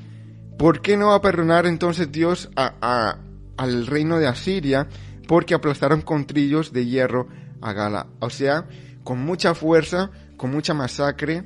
¿Por 0.58 0.82
qué 0.82 0.98
no 0.98 1.08
va 1.08 1.16
a 1.16 1.22
perdonar 1.22 1.66
entonces 1.68 2.12
Dios 2.12 2.50
al 2.56 3.88
reino 3.88 4.18
de 4.20 4.28
Asiria? 4.28 4.88
Porque 5.28 5.54
aplastaron 5.54 6.02
con 6.02 6.26
trillos 6.26 6.74
de 6.74 6.86
hierro 6.86 7.28
a 7.62 7.74
Gala. 7.74 8.08
O 8.20 8.30
sea, 8.30 8.68
con 9.04 9.20
mucha 9.20 9.54
fuerza, 9.54 10.12
con 10.38 10.52
mucha 10.52 10.74
masacre, 10.74 11.44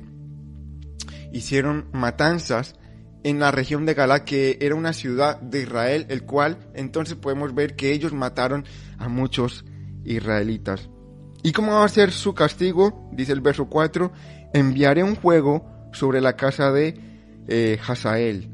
hicieron 1.32 1.88
matanzas 1.92 2.74
en 3.24 3.40
la 3.40 3.50
región 3.50 3.84
de 3.84 3.94
Galá, 3.94 4.24
que 4.24 4.58
era 4.60 4.74
una 4.74 4.92
ciudad 4.92 5.40
de 5.40 5.62
Israel, 5.62 6.06
el 6.08 6.24
cual 6.24 6.70
entonces 6.74 7.16
podemos 7.16 7.54
ver 7.54 7.76
que 7.76 7.92
ellos 7.92 8.12
mataron 8.12 8.64
a 8.98 9.08
muchos 9.08 9.64
israelitas. 10.04 10.88
¿Y 11.42 11.52
cómo 11.52 11.72
va 11.72 11.84
a 11.84 11.88
ser 11.88 12.12
su 12.12 12.34
castigo? 12.34 13.08
Dice 13.12 13.32
el 13.32 13.40
verso 13.40 13.66
4, 13.66 14.12
enviaré 14.54 15.02
un 15.02 15.16
fuego 15.16 15.66
sobre 15.92 16.20
la 16.20 16.36
casa 16.36 16.72
de 16.72 17.00
eh, 17.48 17.78
Hazael, 17.86 18.50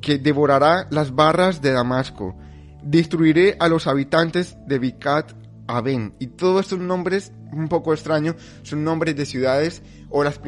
que 0.00 0.18
devorará 0.18 0.86
las 0.90 1.14
barras 1.14 1.62
de 1.62 1.72
Damasco. 1.72 2.36
Destruiré 2.84 3.56
a 3.58 3.68
los 3.68 3.86
habitantes 3.86 4.56
de 4.66 4.78
Bicat 4.78 5.32
Aben. 5.66 6.14
Y 6.18 6.28
todos 6.28 6.66
estos 6.66 6.78
nombres 6.78 7.32
un 7.52 7.68
poco 7.68 7.94
extraños 7.94 8.36
son 8.62 8.84
nombres 8.84 9.16
de 9.16 9.26
ciudades 9.26 9.82
o 10.10 10.22
las, 10.22 10.38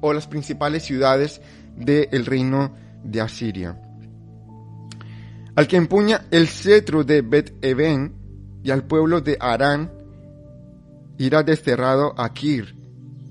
o 0.00 0.12
las 0.12 0.26
principales 0.26 0.84
ciudades 0.84 1.40
del 1.76 2.26
reino 2.26 2.74
de 3.02 3.20
Asiria. 3.20 3.80
Al 5.54 5.66
que 5.66 5.76
empuña 5.76 6.26
el 6.30 6.48
cetro 6.48 7.02
de 7.04 7.22
Bet 7.22 7.54
Eben 7.64 8.14
y 8.62 8.70
al 8.70 8.84
pueblo 8.84 9.22
de 9.22 9.38
Arán 9.40 9.90
irá 11.18 11.42
desterrado 11.42 12.14
a 12.18 12.34
Kir, 12.34 12.74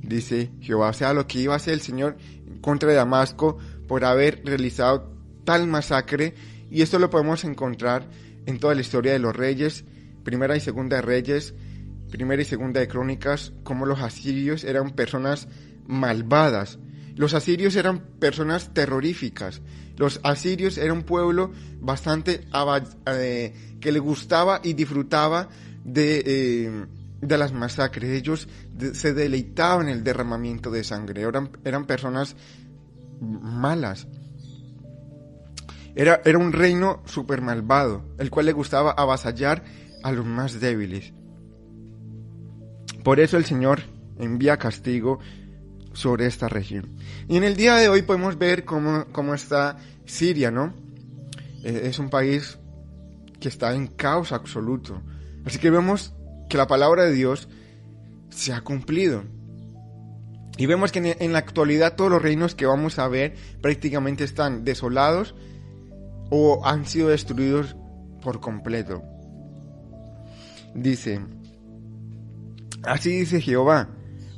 dice 0.01 0.51
Jehová. 0.59 0.89
O 0.89 0.93
sea, 0.93 1.13
lo 1.13 1.27
que 1.27 1.39
iba 1.39 1.53
a 1.53 1.57
hacer 1.57 1.75
el 1.75 1.81
Señor 1.81 2.17
contra 2.61 2.91
Damasco 2.93 3.59
por 3.87 4.03
haber 4.05 4.41
realizado 4.43 5.13
tal 5.43 5.67
masacre. 5.67 6.33
Y 6.75 6.81
esto 6.81 6.99
lo 6.99 7.09
podemos 7.09 7.45
encontrar 7.45 8.05
en 8.45 8.59
toda 8.59 8.75
la 8.75 8.81
historia 8.81 9.13
de 9.13 9.19
los 9.19 9.33
reyes 9.33 9.85
Primera 10.25 10.57
y 10.57 10.59
Segunda 10.59 10.97
de 10.97 11.03
Reyes, 11.03 11.53
Primera 12.11 12.41
y 12.41 12.45
Segunda 12.45 12.81
de 12.81 12.89
Crónicas, 12.89 13.53
como 13.63 13.85
los 13.85 14.01
asirios 14.01 14.65
eran 14.65 14.89
personas 14.89 15.47
malvadas. 15.87 16.77
Los 17.15 17.33
asirios 17.33 17.77
eran 17.77 17.99
personas 18.19 18.73
terroríficas. 18.73 19.61
Los 19.95 20.19
asirios 20.23 20.77
eran 20.77 20.97
un 20.97 21.03
pueblo 21.03 21.53
bastante 21.79 22.41
eh, 23.05 23.77
que 23.79 23.91
le 23.93 23.99
gustaba 23.99 24.59
y 24.61 24.73
disfrutaba 24.73 25.47
de, 25.85 26.23
eh, 27.21 27.37
las 27.37 27.53
masacres. 27.53 28.09
Ellos 28.09 28.49
se 28.91 29.13
deleitaban 29.13 29.87
en 29.87 29.99
el 29.99 30.03
derramamiento 30.03 30.71
de 30.71 30.83
sangre. 30.83 31.25
Eran 31.63 31.85
personas 31.85 32.35
malas. 33.21 34.09
Era, 35.95 36.21
era 36.25 36.37
un 36.37 36.51
reino 36.51 37.01
súper 37.05 37.41
malvado, 37.41 38.03
el 38.17 38.29
cual 38.29 38.47
le 38.47 38.51
gustaba 38.53 38.91
avasallar 38.91 39.63
a 40.03 40.11
los 40.11 40.25
más 40.25 40.59
débiles. 40.59 41.13
Por 43.03 43.19
eso 43.19 43.37
el 43.37 43.45
Señor 43.45 43.83
envía 44.19 44.57
castigo 44.57 45.19
sobre 45.93 46.25
esta 46.25 46.49
región. 46.49 46.89
Y 47.27 47.37
en 47.37 47.43
el 47.43 47.55
día 47.55 47.75
de 47.75 47.89
hoy 47.89 48.01
podemos 48.01 48.37
ver 48.37 48.65
cómo, 48.65 49.05
cómo 49.11 49.33
está 49.33 49.77
Siria, 50.05 50.51
¿no? 50.51 50.73
Eh, 51.63 51.81
Es 51.85 51.99
un 51.99 52.09
país 52.09 52.59
que 53.39 53.47
está 53.47 53.73
en 53.73 53.87
caos 53.87 54.31
absoluto. 54.31 55.01
Así 55.45 55.59
que 55.59 55.69
vemos 55.69 56.13
que 56.49 56.57
la 56.57 56.67
palabra 56.67 57.05
de 57.05 57.13
Dios 57.13 57.47
se 58.29 58.53
ha 58.53 58.61
cumplido. 58.61 59.23
Y 60.57 60.65
vemos 60.67 60.91
que 60.91 61.17
en 61.19 61.33
la 61.33 61.39
actualidad 61.39 61.95
todos 61.95 62.09
los 62.09 62.21
reinos 62.21 62.55
que 62.55 62.65
vamos 62.65 62.97
a 62.97 63.07
ver 63.07 63.35
prácticamente 63.61 64.23
están 64.23 64.63
desolados 64.63 65.35
o 66.29 66.65
han 66.65 66.85
sido 66.85 67.09
destruidos 67.09 67.75
por 68.21 68.39
completo. 68.39 69.03
Dice, 70.73 71.21
así 72.83 73.11
dice 73.11 73.41
Jehová, 73.41 73.89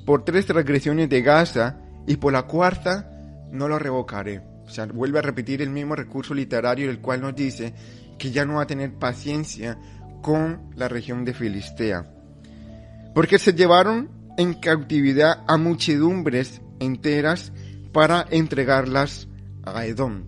por 0.05 0.23
tres 0.23 0.45
transgresiones 0.45 1.09
de 1.09 1.21
Gaza 1.21 1.79
y 2.05 2.17
por 2.17 2.33
la 2.33 2.43
cuarta 2.43 3.09
no 3.51 3.67
lo 3.67 3.79
revocaré. 3.79 4.41
O 4.65 4.69
sea, 4.69 4.85
vuelve 4.85 5.19
a 5.19 5.21
repetir 5.21 5.61
el 5.61 5.69
mismo 5.69 5.95
recurso 5.95 6.33
literario 6.33 6.89
el 6.89 6.99
cual 6.99 7.21
nos 7.21 7.35
dice 7.35 7.73
que 8.17 8.31
ya 8.31 8.45
no 8.45 8.55
va 8.55 8.63
a 8.63 8.67
tener 8.67 8.93
paciencia 8.93 9.77
con 10.21 10.71
la 10.75 10.87
región 10.87 11.23
de 11.23 11.33
Filistea. 11.33 12.11
Porque 13.13 13.39
se 13.39 13.53
llevaron 13.53 14.09
en 14.37 14.53
cautividad 14.55 15.43
a 15.47 15.57
muchedumbres 15.57 16.61
enteras 16.79 17.51
para 17.91 18.25
entregarlas 18.29 19.27
a 19.63 19.85
Edom. 19.85 20.25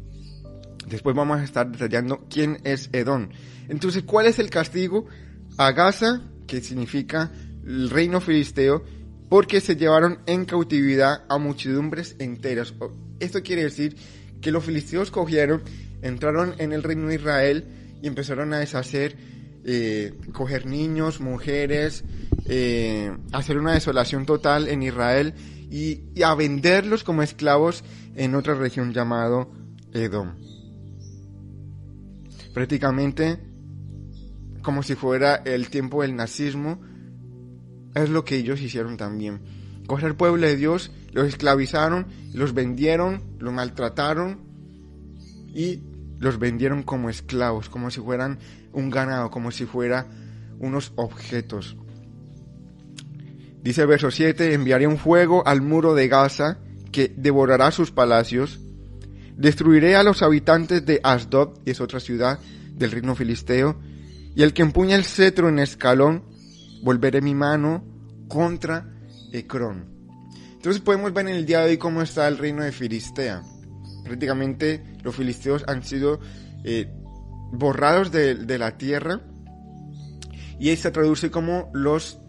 Después 0.90 1.16
vamos 1.16 1.40
a 1.40 1.44
estar 1.44 1.72
detallando 1.72 2.26
quién 2.30 2.60
es 2.64 2.90
Edom. 2.92 3.30
Entonces, 3.68 4.04
¿cuál 4.04 4.26
es 4.26 4.40
el 4.40 4.50
castigo 4.50 5.06
a 5.58 5.72
Gaza, 5.72 6.22
que 6.48 6.62
significa 6.62 7.32
el 7.64 7.90
reino 7.90 8.20
filisteo, 8.20 8.84
porque 9.30 9.62
se 9.62 9.76
llevaron 9.76 10.20
en 10.26 10.46
cautividad 10.46 11.26
a 11.30 11.38
muchedumbres 11.38 12.16
enteras? 12.18 12.74
Esto 13.20 13.44
quiere 13.44 13.64
decir 13.64 13.96
que 14.42 14.52
los 14.52 14.64
filisteos 14.64 15.12
cogieron, 15.12 15.62
entraron 16.02 16.56
en 16.58 16.74
el 16.74 16.82
reino 16.82 17.08
de 17.08 17.16
Israel 17.16 17.66
y 18.02 18.08
empezaron 18.08 18.54
a 18.54 18.60
deshacer, 18.60 19.16
eh, 19.66 20.14
coger 20.32 20.66
niños, 20.66 21.20
mujeres, 21.20 22.04
eh, 22.46 23.16
hacer 23.32 23.60
una 23.60 23.74
desolación 23.74 24.26
total 24.26 24.68
en 24.68 24.82
Israel 24.82 25.36
y, 25.70 26.02
y 26.16 26.24
a 26.24 26.34
venderlos 26.34 27.04
como 27.04 27.22
esclavos 27.22 27.84
en 28.16 28.34
otra 28.34 28.56
región 28.56 28.92
llamado 28.92 29.52
Edom 29.94 30.34
prácticamente 32.54 33.40
como 34.62 34.84
si 34.84 34.96
fuera 34.96 35.36
el 35.46 35.70
tiempo 35.70 36.02
del 36.02 36.16
nazismo, 36.16 36.80
es 37.96 38.10
lo 38.10 38.24
que 38.26 38.36
ellos 38.36 38.62
hicieron 38.62 38.98
también. 38.98 39.42
Coger 39.88 40.08
al 40.08 40.16
pueblo 40.16 40.46
de 40.46 40.56
Dios, 40.56 40.92
los 41.12 41.28
esclavizaron, 41.28 42.08
los 42.34 42.54
vendieron, 42.54 43.24
los 43.40 43.54
maltrataron 43.54 44.40
y 45.54 45.82
los 46.20 46.38
vendieron 46.38 46.84
como 46.84 47.10
esclavos, 47.10 47.70
como 47.70 47.90
si 47.90 48.02
fueran 48.02 48.40
un 48.74 48.90
ganado, 48.90 49.32
como 49.32 49.52
si 49.52 49.66
fuera 49.66 50.06
unos 50.60 50.92
objetos. 50.96 51.78
Dice 53.64 53.82
el 53.82 53.88
verso 53.88 54.12
7, 54.12 54.54
enviaré 54.54 54.88
un 54.88 54.98
fuego 54.98 55.46
al 55.48 55.62
muro 55.62 55.96
de 55.96 56.08
Gaza 56.08 56.60
que 56.92 57.14
devorará 57.16 57.72
sus 57.72 57.92
palacios 57.92 58.60
Destruiré 59.40 59.96
a 59.96 60.04
los 60.04 60.22
habitantes 60.22 60.86
de 60.86 61.00
Asdod, 61.02 61.62
y 61.66 61.72
es 61.72 61.80
otra 61.80 62.02
ciudad 62.02 62.40
del 62.76 62.92
reino 62.92 63.16
filisteo, 63.16 63.80
y 64.36 64.44
el 64.44 64.54
que 64.54 64.64
empuña 64.64 64.98
el 64.98 65.06
cetro 65.06 65.48
en 65.48 65.60
escalón, 65.60 66.26
volveré 66.84 67.22
mi 67.22 67.34
mano 67.34 67.86
contra 68.28 68.94
Ecrón. 69.32 69.86
Entonces 70.56 70.82
podemos 70.82 71.14
ver 71.14 71.30
en 71.30 71.36
el 71.36 71.46
día 71.46 71.62
de 71.62 71.70
hoy 71.70 71.78
cómo 71.78 72.02
está 72.02 72.28
el 72.28 72.38
reino 72.38 72.64
de 72.64 72.74
Filistea. 72.74 73.42
Prácticamente 74.04 74.84
los 75.04 75.16
filisteos 75.16 75.64
han 75.68 75.84
sido 75.84 76.20
eh, 76.66 76.92
borrados 77.54 78.12
de, 78.12 78.36
de 78.36 78.58
la 78.58 78.78
tierra 78.78 79.22
y 80.60 80.68
ahí 80.68 80.76
se 80.76 80.92
traduce 80.92 81.32
como 81.32 81.70
los, 81.74 82.20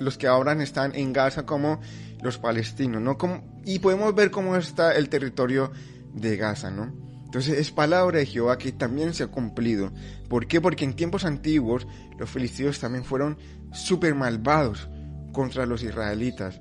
los 0.00 0.18
que 0.18 0.26
ahora 0.26 0.60
están 0.60 0.96
en 0.96 1.12
Gaza 1.12 1.46
como 1.46 1.80
los 2.22 2.38
palestinos, 2.38 3.00
¿no? 3.00 3.16
Como, 3.16 3.60
y 3.64 3.78
podemos 3.78 4.12
ver 4.16 4.32
cómo 4.32 4.56
está 4.56 4.96
el 4.96 5.08
territorio 5.08 5.70
de 6.14 6.36
Gaza, 6.36 6.70
¿no? 6.70 6.92
Entonces 7.24 7.58
es 7.58 7.70
palabra 7.70 8.18
de 8.18 8.26
Jehová 8.26 8.58
que 8.58 8.72
también 8.72 9.14
se 9.14 9.22
ha 9.22 9.28
cumplido. 9.28 9.92
¿Por 10.28 10.48
qué? 10.48 10.60
Porque 10.60 10.84
en 10.84 10.94
tiempos 10.94 11.24
antiguos 11.24 11.86
los 12.18 12.28
filisteos 12.28 12.80
también 12.80 13.04
fueron 13.04 13.38
súper 13.72 14.14
malvados 14.16 14.88
contra 15.32 15.64
los 15.64 15.82
israelitas. 15.82 16.60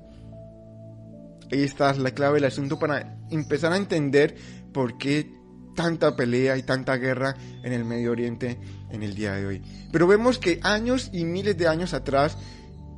Ahí 1.52 1.64
está 1.64 1.92
la 1.94 2.12
clave 2.12 2.36
del 2.36 2.46
asunto 2.46 2.78
para 2.78 3.18
empezar 3.32 3.74
a 3.74 3.78
entender 3.78 4.36
por 4.72 5.00
qué 5.00 5.34
tanta 5.76 6.16
pelea 6.16 6.58
y 6.58 6.64
tanta 6.64 6.98
guerra 6.98 7.36
en 7.64 7.74
el 7.74 7.86
Medio 7.86 8.12
Oriente 8.12 8.60
en 8.92 9.02
el 9.02 9.16
día 9.16 9.34
de 9.34 9.46
hoy. 9.48 9.62
Pero 9.92 10.08
vemos 10.08 10.38
que 10.38 10.60
años 10.62 11.10
y 11.14 11.26
miles 11.26 11.58
de 11.58 11.68
años 11.68 11.94
atrás, 11.94 12.38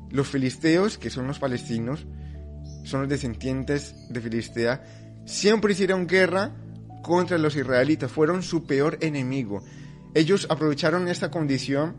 los 0.10 0.28
filisteos, 0.28 0.98
que 0.98 1.10
son 1.10 1.28
los 1.28 1.40
palestinos, 1.40 2.06
son 2.84 3.02
los 3.02 3.10
descendientes 3.10 3.96
de 4.10 4.20
Filistea, 4.20 4.84
siempre 5.26 5.74
hicieron 5.74 6.08
guerra 6.08 6.52
contra 7.02 7.38
los 7.38 7.56
israelitas, 7.56 8.12
fueron 8.12 8.44
su 8.44 8.66
peor 8.66 8.98
enemigo. 9.02 9.64
Ellos 10.14 10.48
aprovecharon 10.50 11.08
esta 11.08 11.32
condición 11.32 11.96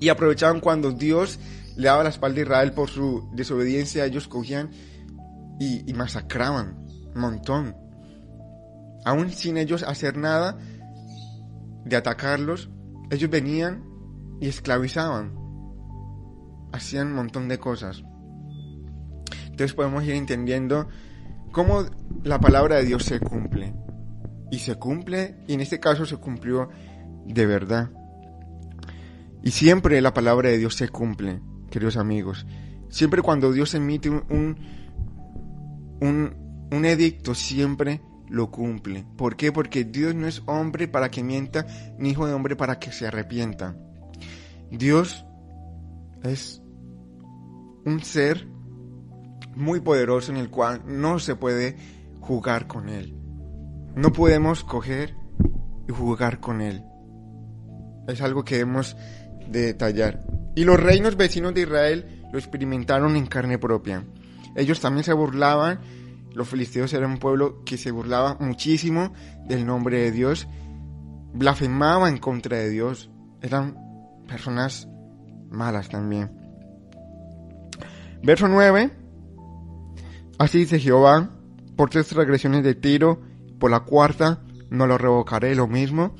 y 0.00 0.08
aprovechaban 0.08 0.60
cuando 0.60 0.92
Dios 0.92 1.38
le 1.76 1.86
daba 1.86 2.02
la 2.02 2.10
espalda 2.10 2.40
a 2.40 2.42
Israel 2.42 2.72
por 2.72 2.88
su 2.88 3.28
desobediencia, 3.32 4.04
ellos 4.04 4.26
cogían 4.26 4.70
y, 5.60 5.88
y 5.88 5.94
masacraban 5.94 6.76
un 7.14 7.20
montón. 7.20 7.76
Aún 9.04 9.30
sin 9.30 9.56
ellos 9.56 9.82
hacer 9.82 10.16
nada 10.16 10.58
de 11.84 11.96
atacarlos, 11.96 12.68
ellos 13.10 13.30
venían 13.30 13.84
y 14.40 14.48
esclavizaban. 14.48 15.34
Hacían 16.72 17.08
un 17.08 17.14
montón 17.14 17.48
de 17.48 17.58
cosas. 17.58 18.02
Entonces 19.46 19.74
podemos 19.74 20.04
ir 20.04 20.12
entendiendo 20.12 20.88
cómo 21.58 21.84
la 22.22 22.38
palabra 22.38 22.76
de 22.76 22.84
Dios 22.84 23.02
se 23.02 23.18
cumple. 23.18 23.74
Y 24.48 24.60
se 24.60 24.76
cumple, 24.76 25.34
y 25.48 25.54
en 25.54 25.60
este 25.60 25.80
caso 25.80 26.06
se 26.06 26.16
cumplió 26.16 26.68
de 27.26 27.46
verdad. 27.46 27.90
Y 29.42 29.50
siempre 29.50 30.00
la 30.00 30.14
palabra 30.14 30.50
de 30.50 30.58
Dios 30.58 30.76
se 30.76 30.88
cumple, 30.88 31.40
queridos 31.68 31.96
amigos. 31.96 32.46
Siempre 32.90 33.22
cuando 33.22 33.50
Dios 33.50 33.74
emite 33.74 34.08
un, 34.08 34.22
un, 36.00 36.68
un, 36.70 36.84
edicto, 36.84 37.34
siempre 37.34 38.02
lo 38.28 38.52
cumple. 38.52 39.04
¿Por 39.16 39.34
qué? 39.34 39.50
Porque 39.50 39.82
Dios 39.82 40.14
no 40.14 40.28
es 40.28 40.44
hombre 40.46 40.86
para 40.86 41.10
que 41.10 41.24
mienta, 41.24 41.66
ni 41.98 42.10
hijo 42.10 42.28
de 42.28 42.34
hombre 42.34 42.54
para 42.54 42.78
que 42.78 42.92
se 42.92 43.08
arrepienta. 43.08 43.74
Dios 44.70 45.26
es 46.22 46.62
un 47.84 48.00
ser 48.04 48.46
muy 49.58 49.80
poderoso 49.80 50.30
en 50.30 50.38
el 50.38 50.50
cual 50.50 50.82
no 50.86 51.18
se 51.18 51.34
puede 51.34 51.76
jugar 52.20 52.68
con 52.68 52.88
él. 52.88 53.14
No 53.96 54.12
podemos 54.12 54.62
coger 54.62 55.14
y 55.88 55.92
jugar 55.92 56.38
con 56.38 56.60
él. 56.60 56.84
Es 58.06 58.22
algo 58.22 58.44
que 58.44 58.60
hemos 58.60 58.96
de 59.48 59.62
detallar. 59.62 60.24
Y 60.54 60.64
los 60.64 60.78
reinos 60.78 61.16
vecinos 61.16 61.54
de 61.54 61.62
Israel 61.62 62.22
lo 62.32 62.38
experimentaron 62.38 63.16
en 63.16 63.26
carne 63.26 63.58
propia. 63.58 64.04
Ellos 64.54 64.80
también 64.80 65.04
se 65.04 65.12
burlaban. 65.12 65.80
Los 66.34 66.48
filisteos 66.48 66.92
eran 66.92 67.12
un 67.12 67.18
pueblo 67.18 67.64
que 67.64 67.76
se 67.76 67.90
burlaba 67.90 68.36
muchísimo 68.38 69.12
del 69.46 69.66
nombre 69.66 69.98
de 70.00 70.12
Dios. 70.12 70.46
Blasfemaba 71.34 72.08
en 72.08 72.18
contra 72.18 72.58
de 72.58 72.70
Dios. 72.70 73.10
Eran 73.42 73.76
personas 74.28 74.88
malas 75.50 75.88
también. 75.88 76.30
Verso 78.22 78.46
9. 78.46 79.07
Así 80.38 80.58
dice 80.58 80.78
Jehová, 80.78 81.30
por 81.76 81.90
tres 81.90 82.06
transgresiones 82.06 82.62
de 82.62 82.74
Tiro, 82.74 83.20
por 83.58 83.70
la 83.70 83.80
cuarta 83.80 84.42
no 84.70 84.86
lo 84.86 84.98
revocaré, 84.98 85.54
lo 85.54 85.66
mismo. 85.66 86.14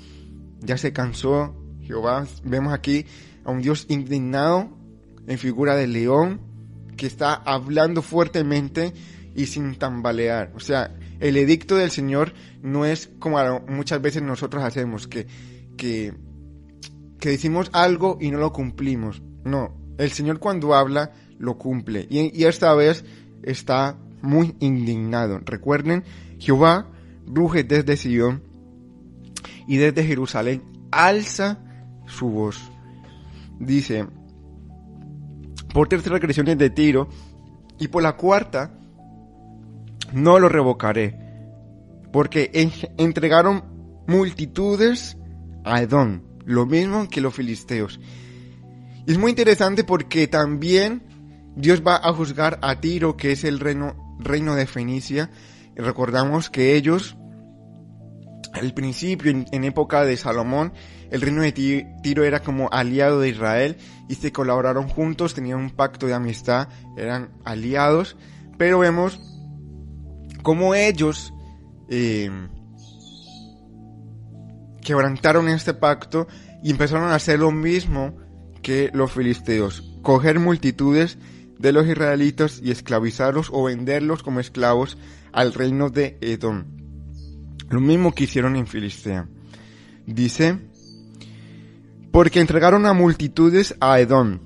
Ya 0.60 0.76
se 0.76 0.92
cansó 0.92 1.54
Jehová. 1.82 2.26
Vemos 2.42 2.72
aquí 2.72 3.06
a 3.44 3.50
un 3.50 3.62
Dios 3.62 3.86
indignado 3.88 4.70
en 5.26 5.38
figura 5.38 5.76
de 5.76 5.86
león 5.86 6.40
que 6.96 7.06
está 7.06 7.34
hablando 7.34 8.02
fuertemente 8.02 8.92
y 9.36 9.46
sin 9.46 9.76
tambalear. 9.76 10.52
O 10.56 10.60
sea, 10.60 10.94
el 11.20 11.36
edicto 11.36 11.76
del 11.76 11.90
Señor 11.90 12.32
no 12.60 12.84
es 12.84 13.10
como 13.20 13.38
muchas 13.68 14.02
veces 14.02 14.22
nosotros 14.22 14.64
hacemos, 14.64 15.06
que, 15.06 15.26
que, 15.76 16.12
que 17.20 17.28
decimos 17.30 17.70
algo 17.72 18.18
y 18.20 18.30
no 18.30 18.38
lo 18.38 18.52
cumplimos. 18.52 19.22
No, 19.44 19.76
El 19.96 20.10
Señor 20.10 20.40
cuando 20.40 20.74
habla 20.74 21.12
lo 21.38 21.56
cumple. 21.56 22.06
Y 22.10 22.44
esta 22.44 22.74
vez 22.74 23.04
está 23.42 23.96
muy 24.22 24.54
indignado. 24.60 25.40
Recuerden, 25.44 26.04
Jehová 26.38 26.88
ruge 27.26 27.64
desde 27.64 27.96
Sion 27.96 28.42
y 29.66 29.76
desde 29.76 30.04
Jerusalén 30.04 30.62
alza 30.90 31.58
su 32.06 32.30
voz. 32.30 32.58
Dice, 33.60 34.06
por 35.74 35.88
tres 35.88 36.02
transgresiones 36.02 36.56
de 36.58 36.70
Tiro 36.70 37.08
y 37.78 37.88
por 37.88 38.02
la 38.02 38.16
cuarta 38.16 38.72
no 40.12 40.38
lo 40.38 40.48
revocaré, 40.48 41.14
porque 42.12 42.50
en- 42.54 42.72
entregaron 42.96 43.62
multitudes 44.06 45.18
a 45.64 45.82
Edom, 45.82 46.22
lo 46.46 46.64
mismo 46.64 47.08
que 47.08 47.20
los 47.20 47.34
filisteos. 47.34 48.00
Y 49.06 49.12
es 49.12 49.18
muy 49.18 49.30
interesante 49.30 49.84
porque 49.84 50.26
también 50.28 51.02
Dios 51.56 51.82
va 51.86 51.96
a 51.96 52.12
juzgar 52.14 52.58
a 52.62 52.80
Tiro, 52.80 53.16
que 53.16 53.32
es 53.32 53.44
el 53.44 53.58
reino, 53.60 54.07
reino 54.18 54.54
de 54.54 54.66
Fenicia. 54.66 55.30
Recordamos 55.76 56.50
que 56.50 56.74
ellos, 56.76 57.16
al 58.52 58.74
principio, 58.74 59.30
en, 59.30 59.64
época 59.64 60.04
de 60.04 60.16
Salomón, 60.16 60.72
el 61.10 61.20
reino 61.20 61.42
de 61.42 61.52
Ti- 61.52 61.86
Tiro 62.02 62.24
era 62.24 62.40
como 62.40 62.68
aliado 62.72 63.20
de 63.20 63.28
Israel 63.30 63.76
y 64.08 64.14
se 64.16 64.32
colaboraron 64.32 64.88
juntos, 64.88 65.34
tenían 65.34 65.58
un 65.58 65.70
pacto 65.70 66.06
de 66.06 66.14
amistad, 66.14 66.68
eran 66.96 67.30
aliados, 67.44 68.16
pero 68.56 68.80
vemos 68.80 69.20
cómo 70.42 70.74
ellos 70.74 71.32
eh, 71.88 72.30
quebrantaron 74.82 75.48
este 75.48 75.74
pacto 75.74 76.26
y 76.62 76.70
empezaron 76.70 77.08
a 77.08 77.14
hacer 77.14 77.38
lo 77.38 77.50
mismo 77.52 78.16
que 78.62 78.90
los 78.92 79.12
filisteos, 79.12 79.96
coger 80.02 80.40
multitudes 80.40 81.18
de 81.58 81.72
los 81.72 81.86
israelitas 81.86 82.60
y 82.62 82.70
esclavizarlos 82.70 83.50
o 83.52 83.64
venderlos 83.64 84.22
como 84.22 84.40
esclavos 84.40 84.96
al 85.32 85.52
reino 85.52 85.90
de 85.90 86.18
Edom. 86.20 86.64
Lo 87.68 87.80
mismo 87.80 88.12
que 88.12 88.24
hicieron 88.24 88.56
en 88.56 88.66
Filistea. 88.66 89.28
Dice, 90.06 90.58
porque 92.10 92.40
entregaron 92.40 92.86
a 92.86 92.94
multitudes 92.94 93.76
a 93.80 94.00
Edom 94.00 94.38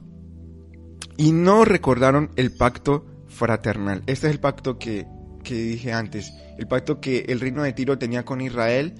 y 1.16 1.32
no 1.32 1.64
recordaron 1.64 2.30
el 2.36 2.50
pacto 2.50 3.06
fraternal. 3.28 4.02
Este 4.06 4.26
es 4.26 4.32
el 4.32 4.40
pacto 4.40 4.78
que, 4.78 5.06
que 5.44 5.54
dije 5.54 5.92
antes, 5.92 6.32
el 6.58 6.66
pacto 6.66 7.00
que 7.00 7.26
el 7.28 7.40
reino 7.40 7.62
de 7.62 7.72
Tiro 7.72 7.98
tenía 7.98 8.24
con 8.24 8.40
Israel 8.40 8.94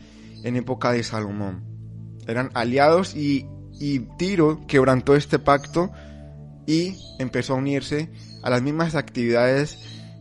en 0.45 0.57
época 0.57 0.93
de 0.93 1.03
Salomón. 1.03 1.65
Eran 2.27 2.51
aliados 2.55 3.17
y, 3.17 3.47
y 3.81 4.01
Tiro 4.19 4.65
quebrantó 4.69 5.17
este 5.17 5.39
pacto 5.39 5.91
y 6.67 6.97
empezó 7.19 7.55
a 7.55 7.57
unirse 7.57 8.11
a 8.43 8.51
las 8.51 8.63
mismas 8.63 8.95
actividades 8.95 9.79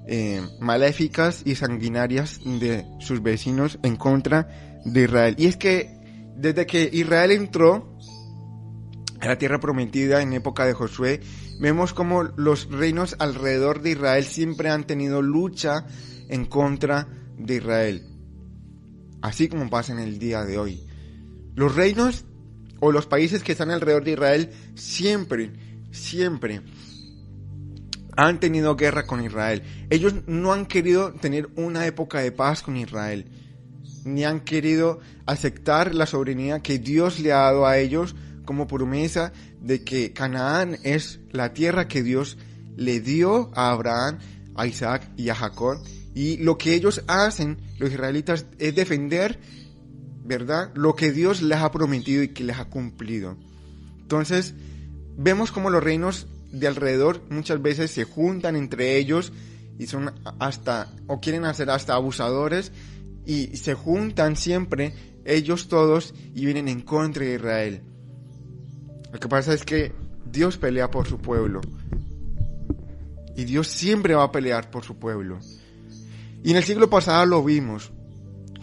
eh, 0.07 0.41
maléficas 0.59 1.43
y 1.45 1.55
sanguinarias 1.55 2.39
de 2.43 2.85
sus 2.99 3.21
vecinos 3.21 3.79
en 3.83 3.95
contra 3.95 4.81
de 4.85 5.03
Israel. 5.03 5.35
Y 5.37 5.45
es 5.45 5.57
que 5.57 6.01
desde 6.35 6.65
que 6.65 6.89
Israel 6.91 7.31
entró 7.31 7.97
a 9.19 9.27
la 9.27 9.37
tierra 9.37 9.59
prometida 9.59 10.21
en 10.21 10.33
época 10.33 10.65
de 10.65 10.73
Josué, 10.73 11.21
vemos 11.59 11.93
como 11.93 12.23
los 12.23 12.69
reinos 12.71 13.15
alrededor 13.19 13.81
de 13.81 13.91
Israel 13.91 14.25
siempre 14.25 14.69
han 14.69 14.85
tenido 14.85 15.21
lucha 15.21 15.85
en 16.29 16.45
contra 16.45 17.07
de 17.37 17.57
Israel. 17.57 18.07
Así 19.21 19.47
como 19.47 19.69
pasa 19.69 19.93
en 19.93 19.99
el 19.99 20.17
día 20.17 20.43
de 20.43 20.57
hoy. 20.57 20.83
Los 21.55 21.75
reinos 21.75 22.25
o 22.79 22.91
los 22.91 23.05
países 23.05 23.43
que 23.43 23.51
están 23.51 23.69
alrededor 23.69 24.03
de 24.03 24.13
Israel 24.13 24.49
siempre, 24.73 25.51
siempre 25.91 26.61
han 28.15 28.39
tenido 28.39 28.75
guerra 28.75 29.05
con 29.05 29.23
Israel. 29.23 29.63
Ellos 29.89 30.13
no 30.27 30.53
han 30.53 30.65
querido 30.65 31.13
tener 31.13 31.49
una 31.55 31.85
época 31.85 32.19
de 32.19 32.31
paz 32.31 32.61
con 32.61 32.77
Israel, 32.77 33.25
ni 34.05 34.23
han 34.23 34.41
querido 34.41 34.99
aceptar 35.25 35.93
la 35.95 36.05
soberanía 36.05 36.61
que 36.61 36.79
Dios 36.79 37.19
le 37.19 37.31
ha 37.31 37.39
dado 37.39 37.65
a 37.65 37.77
ellos 37.77 38.15
como 38.45 38.67
promesa 38.67 39.31
de 39.61 39.83
que 39.83 40.13
Canaán 40.13 40.77
es 40.83 41.19
la 41.31 41.53
tierra 41.53 41.87
que 41.87 42.03
Dios 42.03 42.37
le 42.75 42.99
dio 42.99 43.51
a 43.55 43.71
Abraham, 43.71 44.19
a 44.55 44.67
Isaac 44.67 45.09
y 45.17 45.29
a 45.29 45.35
Jacob. 45.35 45.77
Y 46.13 46.37
lo 46.37 46.57
que 46.57 46.73
ellos 46.73 47.03
hacen, 47.07 47.57
los 47.77 47.91
israelitas, 47.91 48.45
es 48.59 48.75
defender, 48.75 49.39
¿verdad? 50.25 50.71
Lo 50.75 50.95
que 50.95 51.11
Dios 51.11 51.41
les 51.41 51.59
ha 51.59 51.71
prometido 51.71 52.23
y 52.23 52.29
que 52.29 52.43
les 52.43 52.57
ha 52.57 52.65
cumplido. 52.65 53.37
Entonces, 54.01 54.55
vemos 55.17 55.51
como 55.51 55.69
los 55.69 55.83
reinos 55.83 56.27
de 56.51 56.67
alrededor 56.67 57.21
muchas 57.29 57.61
veces 57.61 57.91
se 57.91 58.03
juntan 58.03 58.55
entre 58.55 58.97
ellos 58.97 59.31
y 59.79 59.87
son 59.87 60.13
hasta, 60.39 60.91
o 61.07 61.19
quieren 61.21 61.45
hacer 61.45 61.69
hasta 61.69 61.95
abusadores 61.95 62.71
y 63.25 63.57
se 63.57 63.73
juntan 63.73 64.35
siempre 64.35 64.93
ellos 65.25 65.67
todos 65.67 66.13
y 66.33 66.45
vienen 66.45 66.67
en 66.67 66.81
contra 66.81 67.25
de 67.25 67.35
Israel. 67.35 67.81
Lo 69.11 69.19
que 69.19 69.27
pasa 69.27 69.53
es 69.53 69.63
que 69.63 69.91
Dios 70.25 70.57
pelea 70.57 70.89
por 70.89 71.07
su 71.07 71.17
pueblo. 71.17 71.61
Y 73.35 73.45
Dios 73.45 73.67
siempre 73.67 74.15
va 74.15 74.23
a 74.23 74.31
pelear 74.31 74.71
por 74.71 74.83
su 74.83 74.97
pueblo. 74.97 75.39
Y 76.43 76.51
en 76.51 76.57
el 76.57 76.63
siglo 76.63 76.89
pasado 76.89 77.25
lo 77.25 77.43
vimos. 77.43 77.91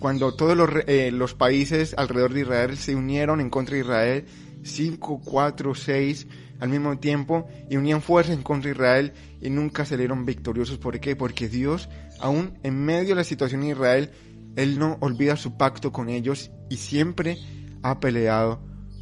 Cuando 0.01 0.35
todos 0.35 0.57
los, 0.57 0.71
eh, 0.87 1.11
los 1.11 1.35
países 1.35 1.95
alrededor 1.97 2.33
de 2.33 2.41
Israel 2.41 2.77
se 2.77 2.95
unieron 2.95 3.41
en 3.41 3.51
contra 3.51 3.75
de 3.75 3.81
Israel, 3.81 4.25
5, 4.69 5.21
4, 5.25 5.75
6 5.75 6.27
al 6.61 6.69
mismo 6.69 6.99
tiempo, 6.99 7.47
y 7.71 7.77
unían 7.77 8.03
fuerzas 8.03 8.35
en 8.35 8.43
contra 8.43 8.71
Israel 8.71 9.13
y 9.41 9.49
nunca 9.51 9.85
salieron 9.85 10.25
victoriosos. 10.25 10.79
¿Por 10.79 10.99
qué? 10.99 11.15
Porque 11.15 11.49
Dios, 11.49 11.89
aún 12.21 12.59
en 12.63 12.85
medio 12.85 13.11
de 13.11 13.15
la 13.17 13.25
situación 13.25 13.61
de 13.61 13.69
Israel, 13.69 14.11
Él 14.57 14.79
no 14.79 14.97
olvida 15.01 15.37
su 15.37 15.57
pacto 15.57 15.93
con 15.93 16.09
ellos 16.09 16.51
y 16.69 16.77
siempre 16.77 17.39
ha 17.83 18.01
peleado 18.01 18.61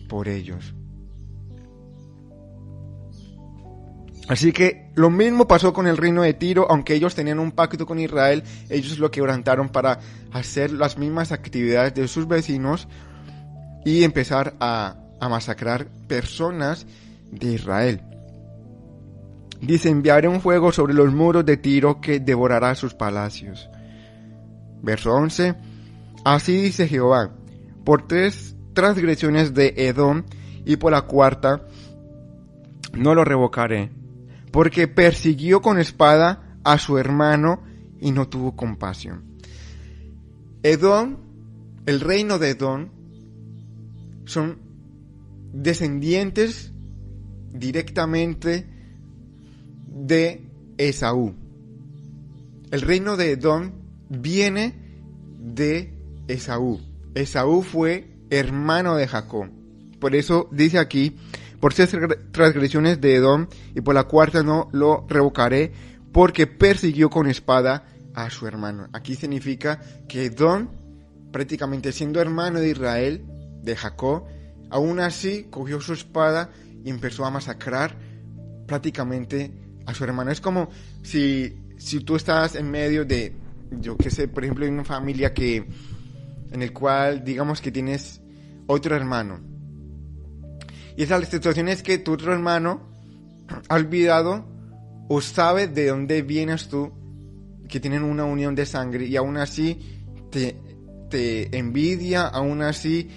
por 0.09 0.29
ellos. 0.29 0.75
Así 4.29 4.53
que 4.53 4.91
lo 4.97 5.09
mismo 5.09 5.47
pasó 5.47 5.73
con 5.73 5.87
el 5.87 5.97
reino 5.97 6.23
de 6.23 6.35
Tiro, 6.35 6.67
aunque 6.69 6.95
ellos 6.95 7.15
tenían 7.15 7.39
un 7.39 7.53
pacto 7.53 7.87
con 7.87 8.01
Israel, 8.01 8.43
ellos 8.69 8.99
lo 8.99 9.11
quebrantaron 9.11 9.69
para 9.69 10.01
hacer 10.33 10.73
las 10.73 10.99
mismas 10.99 11.31
actividades 11.31 11.95
de 11.95 12.09
sus 12.09 12.27
vecinos 12.27 12.89
y 13.85 14.03
empezar 14.03 14.57
a, 14.59 14.97
a 15.21 15.29
masacrar 15.29 15.89
personas 16.09 16.87
de 17.31 17.55
Israel. 17.55 18.01
Dice, 19.61 19.89
enviaré 19.89 20.29
un 20.29 20.41
fuego 20.41 20.73
sobre 20.73 20.95
los 20.95 21.13
muros 21.13 21.45
de 21.47 21.57
Tiro 21.57 22.01
que 22.01 22.21
devorará 22.21 22.75
sus 22.75 22.95
palacios. 22.95 23.69
Verso 24.83 25.13
11. 25.15 25.55
Así 26.25 26.61
dice 26.61 26.89
Jehová, 26.89 27.31
por 27.85 28.07
tres 28.07 28.57
transgresiones 28.75 29.55
de 29.55 29.73
Edom 29.77 30.25
y 30.65 30.77
por 30.77 30.93
la 30.93 31.03
cuarta 31.03 31.67
no 32.93 33.15
lo 33.15 33.25
revocaré, 33.25 33.91
porque 34.51 34.89
persiguió 34.89 35.63
con 35.63 35.79
espada 35.79 36.59
a 36.65 36.79
su 36.79 36.99
hermano 36.99 37.63
y 38.01 38.11
no 38.11 38.29
tuvo 38.29 38.57
compasión. 38.57 39.25
Edom, 40.63 41.19
el 41.87 42.01
reino 42.01 42.39
de 42.39 42.51
Edom, 42.51 42.89
son 44.25 44.66
descendientes 45.63 46.73
directamente 47.53 48.67
de 49.89 50.43
Esaú. 50.77 51.35
El 52.71 52.83
reino 52.83 53.17
de 53.17 53.33
Edom 53.33 53.73
viene 54.11 54.75
de 55.39 55.95
Esaú. 56.29 56.81
Esaú 57.15 57.63
fue 57.63 58.19
hermano 58.31 58.97
de 58.97 59.09
Jacob. 59.09 59.49
Por 59.99 60.15
eso 60.15 60.49
dice 60.53 60.79
aquí, 60.79 61.17
por 61.61 61.73
seis 61.73 61.97
transgresiones 62.33 63.01
de 63.01 63.15
Edom 63.15 63.47
y 63.75 63.81
por 63.81 63.95
la 63.95 64.05
cuarta 64.05 64.43
no 64.43 64.69
lo 64.73 65.07
revocaré, 65.09 65.73
porque 66.13 66.47
persiguió 66.47 67.09
con 67.09 67.29
espada 67.29 67.87
a 68.15 68.29
su 68.29 68.47
hermano. 68.47 68.89
Aquí 68.93 69.15
significa 69.15 69.81
que 70.09 70.27
Edom, 70.27 70.69
prácticamente 71.33 71.93
siendo 71.93 72.21
hermano 72.21 72.61
de 72.61 72.71
Israel, 72.71 73.25
de 73.63 73.77
Jacob, 73.77 74.25
aún 74.71 75.01
así 75.01 75.47
cogió 75.51 75.81
su 75.81 75.93
espada 75.93 76.51
y 76.85 76.91
empezó 76.91 77.25
a 77.25 77.31
masacrar 77.31 77.97
prácticamente 78.67 79.53
a 79.87 79.95
su 79.95 80.05
hermano. 80.05 80.31
Es 80.31 80.41
como 80.41 80.69
si, 81.03 81.57
si 81.79 82.01
tú 82.01 82.17
estás 82.17 82.55
en 82.55 82.71
medio 82.71 83.05
de, 83.05 83.35
yo 83.81 83.97
qué 83.97 84.11
sé, 84.11 84.29
por 84.29 84.45
ejemplo, 84.45 84.67
en 84.67 84.75
una 84.75 84.85
familia 84.85 85.33
que, 85.33 85.67
en 86.53 86.63
el 86.63 86.73
cual 86.73 87.25
digamos 87.25 87.61
que 87.61 87.73
tienes 87.73 88.21
otro 88.67 88.95
hermano. 88.97 89.41
Y 90.97 91.03
esa 91.03 91.23
situación 91.25 91.69
es 91.69 91.83
que 91.83 91.99
tu 91.99 92.13
otro 92.13 92.33
hermano 92.33 92.81
ha 93.69 93.75
olvidado 93.75 94.47
o 95.09 95.21
sabe 95.21 95.69
de 95.69 95.89
dónde 95.89 96.23
vienes 96.23 96.69
tú, 96.69 96.93
que 97.69 97.81
tienen 97.81 98.03
una 98.03 98.25
unión 98.25 98.55
de 98.55 98.65
sangre 98.67 99.07
y 99.07 99.17
aún 99.17 99.37
así 99.37 100.03
te, 100.31 100.57
te 101.11 101.57
envidia, 101.57 102.27
aún 102.27 102.63
así 102.63 103.11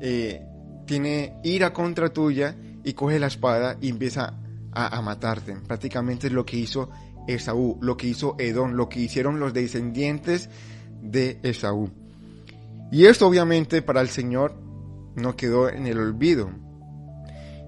eh, 0.00 0.42
tiene 0.86 1.34
ira 1.42 1.72
contra 1.72 2.12
tuya 2.12 2.56
y 2.82 2.92
coge 2.92 3.18
la 3.18 3.26
espada 3.26 3.76
y 3.80 3.88
empieza 3.88 4.34
a, 4.72 5.00
matarte. 5.02 5.54
Prácticamente 5.66 6.26
es 6.26 6.32
lo 6.32 6.44
que 6.44 6.56
hizo 6.56 6.90
Esaú, 7.28 7.78
lo 7.80 7.96
que 7.96 8.08
hizo 8.08 8.34
Edom, 8.38 8.72
lo 8.72 8.88
que 8.88 9.00
hicieron 9.00 9.38
los 9.38 9.54
descendientes 9.54 10.50
de 11.00 11.38
Esaú. 11.42 11.90
Y 12.90 13.06
esto 13.06 13.26
obviamente 13.26 13.82
para 13.82 14.00
el 14.00 14.08
Señor 14.08 14.54
no 15.14 15.36
quedó 15.36 15.68
en 15.68 15.86
el 15.86 15.98
olvido. 15.98 16.50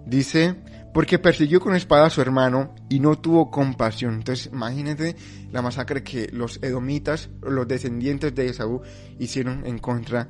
Dice, 0.05 0.57
porque 0.93 1.19
persiguió 1.19 1.61
con 1.61 1.75
espada 1.75 2.07
a 2.07 2.11
su 2.11 2.21
hermano 2.21 2.75
y 2.89 3.01
no 3.01 3.19
tuvo 3.19 3.51
compasión. 3.51 4.15
Entonces, 4.15 4.51
imagínate 4.53 5.17
la 5.53 5.63
masacre 5.63 6.03
que 6.03 6.29
los 6.33 6.59
edomitas, 6.63 7.29
los 7.43 7.69
descendientes 7.69 8.35
de 8.35 8.49
Esaú, 8.49 8.83
hicieron 9.19 9.67
en 9.67 9.79
contra 9.79 10.29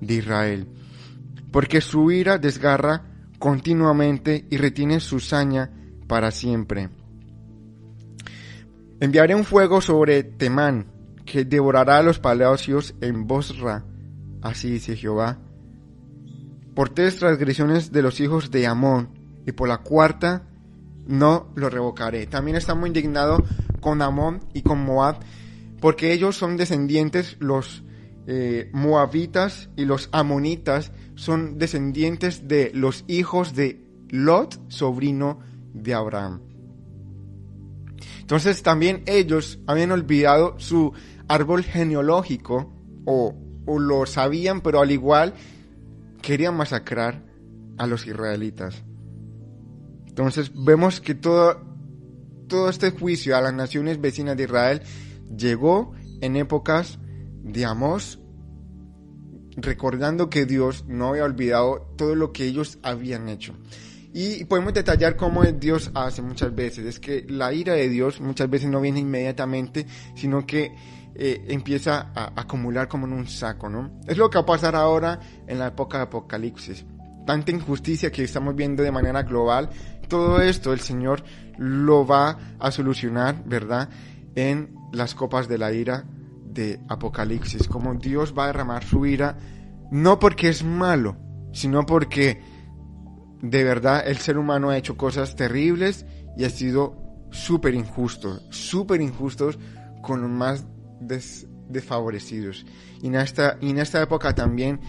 de 0.00 0.14
Israel. 0.14 0.68
Porque 1.56 1.80
su 1.80 2.10
ira 2.10 2.36
desgarra 2.36 3.02
continuamente 3.38 4.44
y 4.50 4.58
retiene 4.58 5.00
su 5.00 5.20
saña 5.20 5.70
para 6.06 6.30
siempre. 6.30 6.90
Enviaré 9.00 9.34
un 9.34 9.44
fuego 9.44 9.80
sobre 9.80 10.22
Temán, 10.22 10.92
que 11.24 11.46
devorará 11.46 12.02
los 12.02 12.18
palacios 12.18 12.94
en 13.00 13.26
Bosra, 13.26 13.86
así 14.42 14.70
dice 14.70 14.96
Jehová. 14.96 15.38
Por 16.74 16.90
tres 16.90 17.16
transgresiones 17.16 17.90
de 17.90 18.02
los 18.02 18.20
hijos 18.20 18.50
de 18.50 18.66
Amón, 18.66 19.08
y 19.46 19.52
por 19.52 19.66
la 19.66 19.78
cuarta 19.78 20.46
no 21.06 21.54
lo 21.54 21.70
revocaré. 21.70 22.26
También 22.26 22.58
está 22.58 22.74
muy 22.74 22.88
indignado 22.88 23.42
con 23.80 24.02
Amón 24.02 24.40
y 24.52 24.60
con 24.60 24.84
Moab, 24.84 25.20
porque 25.80 26.12
ellos 26.12 26.36
son 26.36 26.58
descendientes, 26.58 27.38
los 27.40 27.82
eh, 28.26 28.70
moabitas 28.72 29.68
y 29.76 29.84
los 29.84 30.08
amonitas 30.12 30.92
son 31.14 31.58
descendientes 31.58 32.48
de 32.48 32.72
los 32.74 33.04
hijos 33.06 33.54
de 33.54 33.84
Lot, 34.10 34.60
sobrino 34.68 35.40
de 35.72 35.94
Abraham. 35.94 36.40
Entonces 38.20 38.62
también 38.62 39.04
ellos 39.06 39.60
habían 39.66 39.92
olvidado 39.92 40.58
su 40.58 40.92
árbol 41.28 41.62
genealógico 41.62 42.72
o, 43.04 43.34
o 43.64 43.78
lo 43.78 44.06
sabían, 44.06 44.60
pero 44.60 44.80
al 44.80 44.90
igual 44.90 45.34
querían 46.20 46.56
masacrar 46.56 47.22
a 47.78 47.86
los 47.86 48.06
israelitas. 48.06 48.82
Entonces 50.08 50.50
vemos 50.54 51.00
que 51.00 51.14
todo, 51.14 51.60
todo 52.48 52.70
este 52.70 52.90
juicio 52.90 53.36
a 53.36 53.40
las 53.40 53.54
naciones 53.54 54.00
vecinas 54.00 54.36
de 54.36 54.44
Israel 54.44 54.82
llegó 55.36 55.92
en 56.20 56.36
épocas 56.36 56.98
de 57.46 57.64
Amós, 57.64 58.18
recordando 59.56 60.28
que 60.28 60.44
Dios 60.44 60.84
no 60.86 61.08
había 61.08 61.24
olvidado 61.24 61.94
todo 61.96 62.14
lo 62.14 62.32
que 62.32 62.44
ellos 62.44 62.78
habían 62.82 63.28
hecho. 63.28 63.54
Y 64.12 64.44
podemos 64.46 64.72
detallar 64.72 65.16
cómo 65.16 65.44
Dios 65.44 65.90
hace 65.94 66.22
muchas 66.22 66.54
veces. 66.54 66.86
Es 66.86 67.00
que 67.00 67.24
la 67.28 67.52
ira 67.52 67.74
de 67.74 67.88
Dios 67.88 68.20
muchas 68.20 68.48
veces 68.48 68.68
no 68.68 68.80
viene 68.80 69.00
inmediatamente, 69.00 69.86
sino 70.14 70.46
que 70.46 70.74
eh, 71.14 71.44
empieza 71.48 72.12
a 72.14 72.32
acumular 72.40 72.88
como 72.88 73.06
en 73.06 73.12
un 73.12 73.26
saco, 73.26 73.68
¿no? 73.68 74.00
Es 74.06 74.16
lo 74.16 74.30
que 74.30 74.38
va 74.38 74.42
a 74.42 74.46
pasar 74.46 74.74
ahora 74.74 75.20
en 75.46 75.58
la 75.58 75.68
época 75.68 75.98
de 75.98 76.04
Apocalipsis. 76.04 76.84
Tanta 77.26 77.52
injusticia 77.52 78.10
que 78.10 78.24
estamos 78.24 78.54
viendo 78.54 78.82
de 78.82 78.92
manera 78.92 79.22
global, 79.22 79.68
todo 80.08 80.40
esto 80.40 80.72
el 80.72 80.80
Señor 80.80 81.22
lo 81.58 82.06
va 82.06 82.56
a 82.58 82.70
solucionar, 82.70 83.42
¿verdad? 83.44 83.90
En 84.34 84.74
las 84.92 85.14
copas 85.14 85.48
de 85.48 85.58
la 85.58 85.72
ira 85.72 86.06
de 86.56 86.80
Apocalipsis. 86.88 87.68
Como 87.68 87.94
Dios 87.94 88.34
va 88.36 88.44
a 88.44 88.46
derramar 88.48 88.82
su 88.82 89.06
ira, 89.06 89.36
no 89.90 90.18
porque 90.18 90.48
es 90.48 90.64
malo, 90.64 91.16
sino 91.52 91.86
porque 91.86 92.40
de 93.40 93.62
verdad 93.62 94.06
el 94.06 94.16
ser 94.18 94.38
humano 94.38 94.70
ha 94.70 94.78
hecho 94.78 94.96
cosas 94.96 95.36
terribles 95.36 96.06
y 96.36 96.44
ha 96.44 96.50
sido 96.50 96.96
súper 97.30 97.74
injusto, 97.74 98.40
súper 98.50 99.00
injustos 99.00 99.58
con 100.02 100.22
los 100.22 100.30
más 100.30 100.66
desfavorecidos. 101.68 102.66
Y 103.02 103.08
en, 103.08 103.16
esta, 103.16 103.58
y 103.60 103.70
en 103.70 103.78
esta 103.78 104.02
época 104.02 104.34
también 104.34 104.80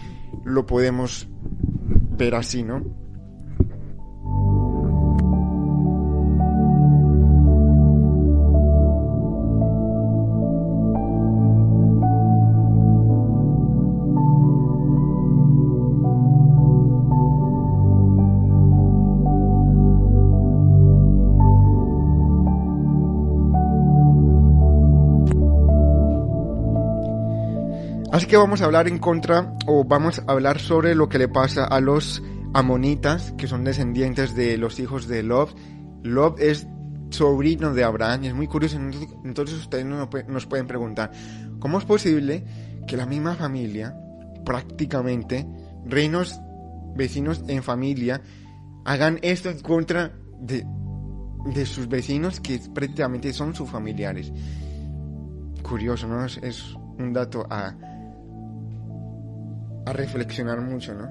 lo 0.44 0.66
podemos 0.66 1.28
ver 2.16 2.34
así, 2.34 2.62
¿no? 2.62 2.82
Así 28.18 28.26
que 28.26 28.36
vamos 28.36 28.62
a 28.62 28.64
hablar 28.64 28.88
en 28.88 28.98
contra 28.98 29.54
o 29.68 29.84
vamos 29.84 30.18
a 30.18 30.32
hablar 30.32 30.58
sobre 30.58 30.96
lo 30.96 31.08
que 31.08 31.20
le 31.20 31.28
pasa 31.28 31.64
a 31.64 31.80
los 31.80 32.20
amonitas, 32.52 33.32
que 33.38 33.46
son 33.46 33.62
descendientes 33.62 34.34
de 34.34 34.58
los 34.58 34.80
hijos 34.80 35.06
de 35.06 35.22
Lot. 35.22 35.56
Lot 36.02 36.40
es 36.40 36.66
sobrino 37.10 37.72
de 37.74 37.84
Abraham 37.84 38.24
y 38.24 38.26
es 38.26 38.34
muy 38.34 38.48
curioso. 38.48 38.76
Entonces 39.24 39.60
ustedes 39.60 39.86
nos 39.86 40.46
pueden 40.46 40.66
preguntar, 40.66 41.12
¿cómo 41.60 41.78
es 41.78 41.84
posible 41.84 42.44
que 42.88 42.96
la 42.96 43.06
misma 43.06 43.36
familia, 43.36 43.94
prácticamente, 44.44 45.46
reinos 45.86 46.40
vecinos 46.96 47.44
en 47.46 47.62
familia, 47.62 48.20
hagan 48.84 49.20
esto 49.22 49.48
en 49.48 49.60
contra 49.60 50.12
de, 50.40 50.66
de 51.54 51.66
sus 51.66 51.86
vecinos 51.86 52.40
que 52.40 52.60
prácticamente 52.74 53.32
son 53.32 53.54
sus 53.54 53.70
familiares? 53.70 54.32
Curioso, 55.62 56.08
¿no? 56.08 56.24
Es, 56.24 56.38
es 56.38 56.74
un 56.98 57.12
dato 57.12 57.46
a, 57.48 57.76
a 59.88 59.92
reflexionar 59.92 60.60
mucho, 60.60 60.94
¿no? 60.94 61.08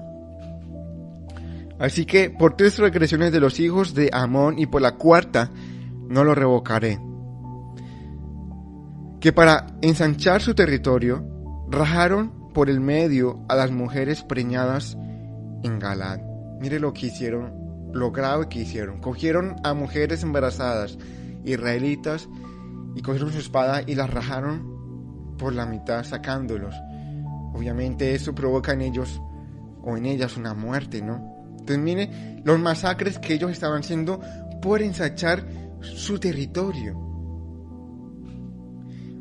Así 1.78 2.06
que 2.06 2.30
por 2.30 2.56
tres 2.56 2.78
regresiones 2.78 3.32
de 3.32 3.40
los 3.40 3.60
hijos 3.60 3.94
de 3.94 4.10
Amón 4.12 4.58
y 4.58 4.66
por 4.66 4.82
la 4.82 4.96
cuarta 4.96 5.50
no 6.08 6.24
lo 6.24 6.34
revocaré. 6.34 6.98
Que 9.20 9.32
para 9.32 9.66
ensanchar 9.80 10.42
su 10.42 10.54
territorio 10.54 11.24
rajaron 11.70 12.50
por 12.52 12.68
el 12.68 12.80
medio 12.80 13.44
a 13.48 13.54
las 13.54 13.70
mujeres 13.70 14.22
preñadas 14.24 14.96
en 15.62 15.78
Galad. 15.78 16.20
Mire 16.60 16.80
lo 16.80 16.92
que 16.92 17.06
hicieron, 17.06 17.90
lo 17.92 18.10
grave 18.10 18.48
que 18.48 18.60
hicieron. 18.60 19.00
Cogieron 19.00 19.56
a 19.62 19.74
mujeres 19.74 20.22
embarazadas 20.22 20.98
israelitas 21.44 22.28
y 22.96 23.02
cogieron 23.02 23.32
su 23.32 23.38
espada 23.38 23.82
y 23.86 23.94
las 23.94 24.10
rajaron 24.10 25.36
por 25.38 25.52
la 25.52 25.66
mitad 25.66 26.02
sacándolos. 26.04 26.74
Obviamente 27.58 28.14
eso 28.14 28.36
provoca 28.36 28.72
en 28.72 28.82
ellos 28.82 29.20
o 29.82 29.96
en 29.96 30.06
ellas 30.06 30.36
una 30.36 30.54
muerte, 30.54 31.02
¿no? 31.02 31.48
Entonces 31.50 31.78
mire 31.78 32.40
los 32.44 32.60
masacres 32.60 33.18
que 33.18 33.34
ellos 33.34 33.50
estaban 33.50 33.80
haciendo 33.80 34.20
por 34.62 34.80
ensachar 34.80 35.44
su 35.80 36.20
territorio. 36.20 36.96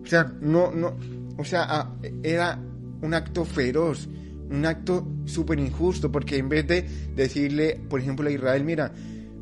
O 0.04 0.06
sea, 0.06 0.32
no, 0.40 0.72
no, 0.72 0.96
o 1.36 1.44
sea, 1.44 1.66
ah, 1.68 1.96
era 2.22 2.60
un 3.02 3.14
acto 3.16 3.44
feroz, 3.44 4.08
un 4.08 4.64
acto 4.68 5.08
súper 5.26 5.60
injusto, 5.60 6.12
porque 6.12 6.38
en 6.38 6.48
vez 6.48 6.68
de 6.68 6.88
decirle, 7.16 7.82
por 7.90 8.00
ejemplo, 8.00 8.30
a 8.30 8.32
Israel, 8.32 8.64
mira, 8.64 8.94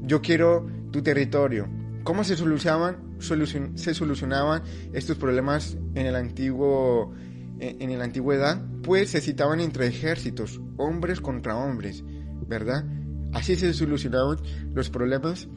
yo 0.03 0.21
quiero 0.21 0.67
tu 0.91 1.03
territorio, 1.03 1.67
¿cómo 2.05 2.23
se 2.23 2.37
solucionaban, 2.37 3.17
se 3.19 3.93
solucionaban 3.93 4.63
estos 4.93 5.17
problemas 5.17 5.77
en 5.95 6.05
el 6.05 6.15
antiguo 6.15 7.13
en, 7.59 7.97
la 7.97 8.03
antigüedad, 8.03 8.61
pues 8.83 9.11
se 9.11 9.21
citaban 9.21 9.59
entre 9.59 9.87
ejércitos, 9.87 10.61
hombres 10.77 11.21
contra 11.21 11.57
hombres, 11.57 12.03
¿verdad? 12.47 12.85
Así 13.33 13.55
se 13.55 13.73
solucionaban 13.73 14.37
los 14.73 14.89
problemas 14.89 15.47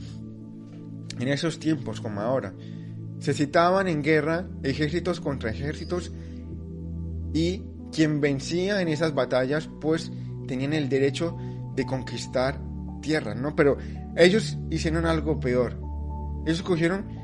en 1.19 1.29
esos 1.29 1.59
tiempos 1.59 2.01
como 2.01 2.21
ahora. 2.21 2.55
Se 3.19 3.35
citaban 3.35 3.89
en 3.89 4.03
guerra 4.03 4.49
ejércitos 4.63 5.21
contra 5.21 5.51
ejércitos 5.51 6.13
y 7.35 7.65
quien 7.93 8.21
vencía 8.21 8.81
en 8.81 8.89
esas 8.89 9.15
batallas 9.15 9.69
pues 9.81 10.13
tenían 10.47 10.73
el 10.73 10.89
derecho 10.89 11.37
de 11.75 11.85
conquistar 11.85 12.61
tierras, 13.01 13.37
¿no? 13.37 13.55
Pero 13.55 13.77
ellos 14.17 14.59
hicieron 14.71 15.07
algo 15.07 15.41
peor. 15.41 15.81
Ellos 16.47 16.63
cogieron 16.63 17.18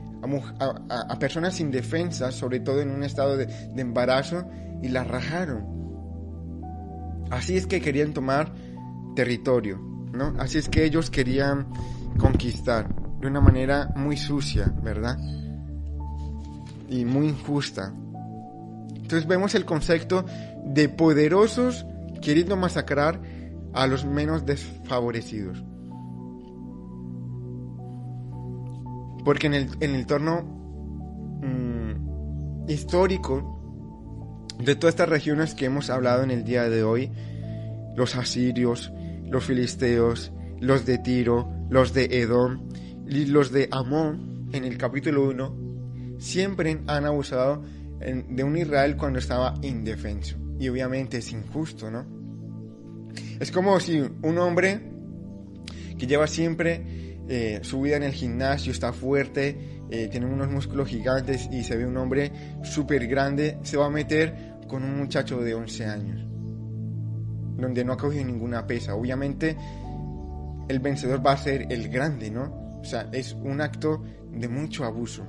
a, 0.58 1.18
personas 1.18 1.60
indefensas, 1.60 2.34
sobre 2.34 2.60
todo 2.60 2.80
en 2.80 2.90
un 2.90 3.04
estado 3.04 3.36
de, 3.36 3.46
de 3.46 3.82
embarazo, 3.82 4.44
y 4.82 4.88
las 4.88 5.06
rajaron. 5.06 5.64
Así 7.30 7.56
es 7.56 7.66
que 7.66 7.80
querían 7.80 8.12
tomar 8.12 8.52
territorio, 9.14 9.78
¿no? 10.12 10.34
Así 10.38 10.58
es 10.58 10.68
que 10.68 10.84
ellos 10.84 11.10
querían 11.10 11.68
conquistar 12.18 12.94
de 13.20 13.26
una 13.26 13.40
manera 13.40 13.90
muy 13.96 14.16
sucia, 14.16 14.72
¿verdad? 14.82 15.18
Y 16.88 17.04
muy 17.04 17.28
injusta. 17.28 17.92
Entonces 18.94 19.26
vemos 19.26 19.54
el 19.54 19.64
concepto 19.64 20.24
de 20.66 20.88
poderosos 20.88 21.86
queriendo 22.20 22.56
masacrar 22.56 23.20
a 23.72 23.86
los 23.86 24.04
menos 24.04 24.46
desfavorecidos. 24.46 25.62
Porque 29.24 29.46
en 29.46 29.54
el, 29.54 29.68
en 29.80 29.94
el 29.94 30.06
torno 30.06 30.42
mm, 31.42 32.68
histórico 32.68 33.54
de 34.62 34.76
todas 34.76 34.94
estas 34.94 35.08
regiones 35.08 35.54
que 35.54 35.66
hemos 35.66 35.90
hablado 35.90 36.22
en 36.22 36.30
el 36.30 36.44
día 36.44 36.68
de 36.68 36.82
hoy, 36.82 37.10
los 37.96 38.16
asirios, 38.16 38.92
los 39.26 39.44
filisteos, 39.44 40.32
los 40.60 40.86
de 40.86 40.98
Tiro, 40.98 41.50
los 41.70 41.92
de 41.92 42.04
Edom 42.20 42.68
y 43.08 43.26
los 43.26 43.50
de 43.50 43.68
Amón, 43.70 44.48
en 44.52 44.64
el 44.64 44.78
capítulo 44.78 45.28
1, 45.28 46.18
siempre 46.18 46.80
han 46.86 47.04
abusado 47.06 47.62
de 48.00 48.44
un 48.44 48.56
Israel 48.56 48.96
cuando 48.96 49.18
estaba 49.18 49.54
indefenso. 49.62 50.36
Y 50.58 50.68
obviamente 50.68 51.18
es 51.18 51.32
injusto, 51.32 51.90
¿no? 51.90 52.06
Es 53.40 53.50
como 53.50 53.78
si 53.80 54.00
un 54.00 54.38
hombre 54.38 54.80
que 55.98 56.06
lleva 56.06 56.26
siempre 56.26 57.03
eh, 57.28 57.60
su 57.62 57.80
vida 57.80 57.96
en 57.96 58.02
el 58.02 58.12
gimnasio, 58.12 58.72
está 58.72 58.92
fuerte, 58.92 59.80
eh, 59.90 60.08
tiene 60.10 60.26
unos 60.26 60.50
músculos 60.50 60.88
gigantes 60.88 61.48
y 61.50 61.64
se 61.64 61.76
ve 61.76 61.86
un 61.86 61.96
hombre 61.96 62.32
súper 62.62 63.06
grande, 63.06 63.58
se 63.62 63.76
va 63.76 63.86
a 63.86 63.90
meter 63.90 64.54
con 64.68 64.82
un 64.82 64.96
muchacho 64.96 65.40
de 65.40 65.54
11 65.54 65.84
años, 65.86 66.26
donde 67.56 67.84
no 67.84 67.92
ha 67.92 67.96
cogido 67.96 68.24
ninguna 68.24 68.66
pesa. 68.66 68.94
Obviamente 68.94 69.56
el 70.68 70.80
vencedor 70.80 71.24
va 71.24 71.32
a 71.32 71.36
ser 71.36 71.66
el 71.70 71.88
grande, 71.88 72.30
¿no? 72.30 72.78
O 72.80 72.84
sea, 72.84 73.08
es 73.12 73.32
un 73.32 73.60
acto 73.60 74.02
de 74.30 74.48
mucho 74.48 74.84
abuso. 74.84 75.24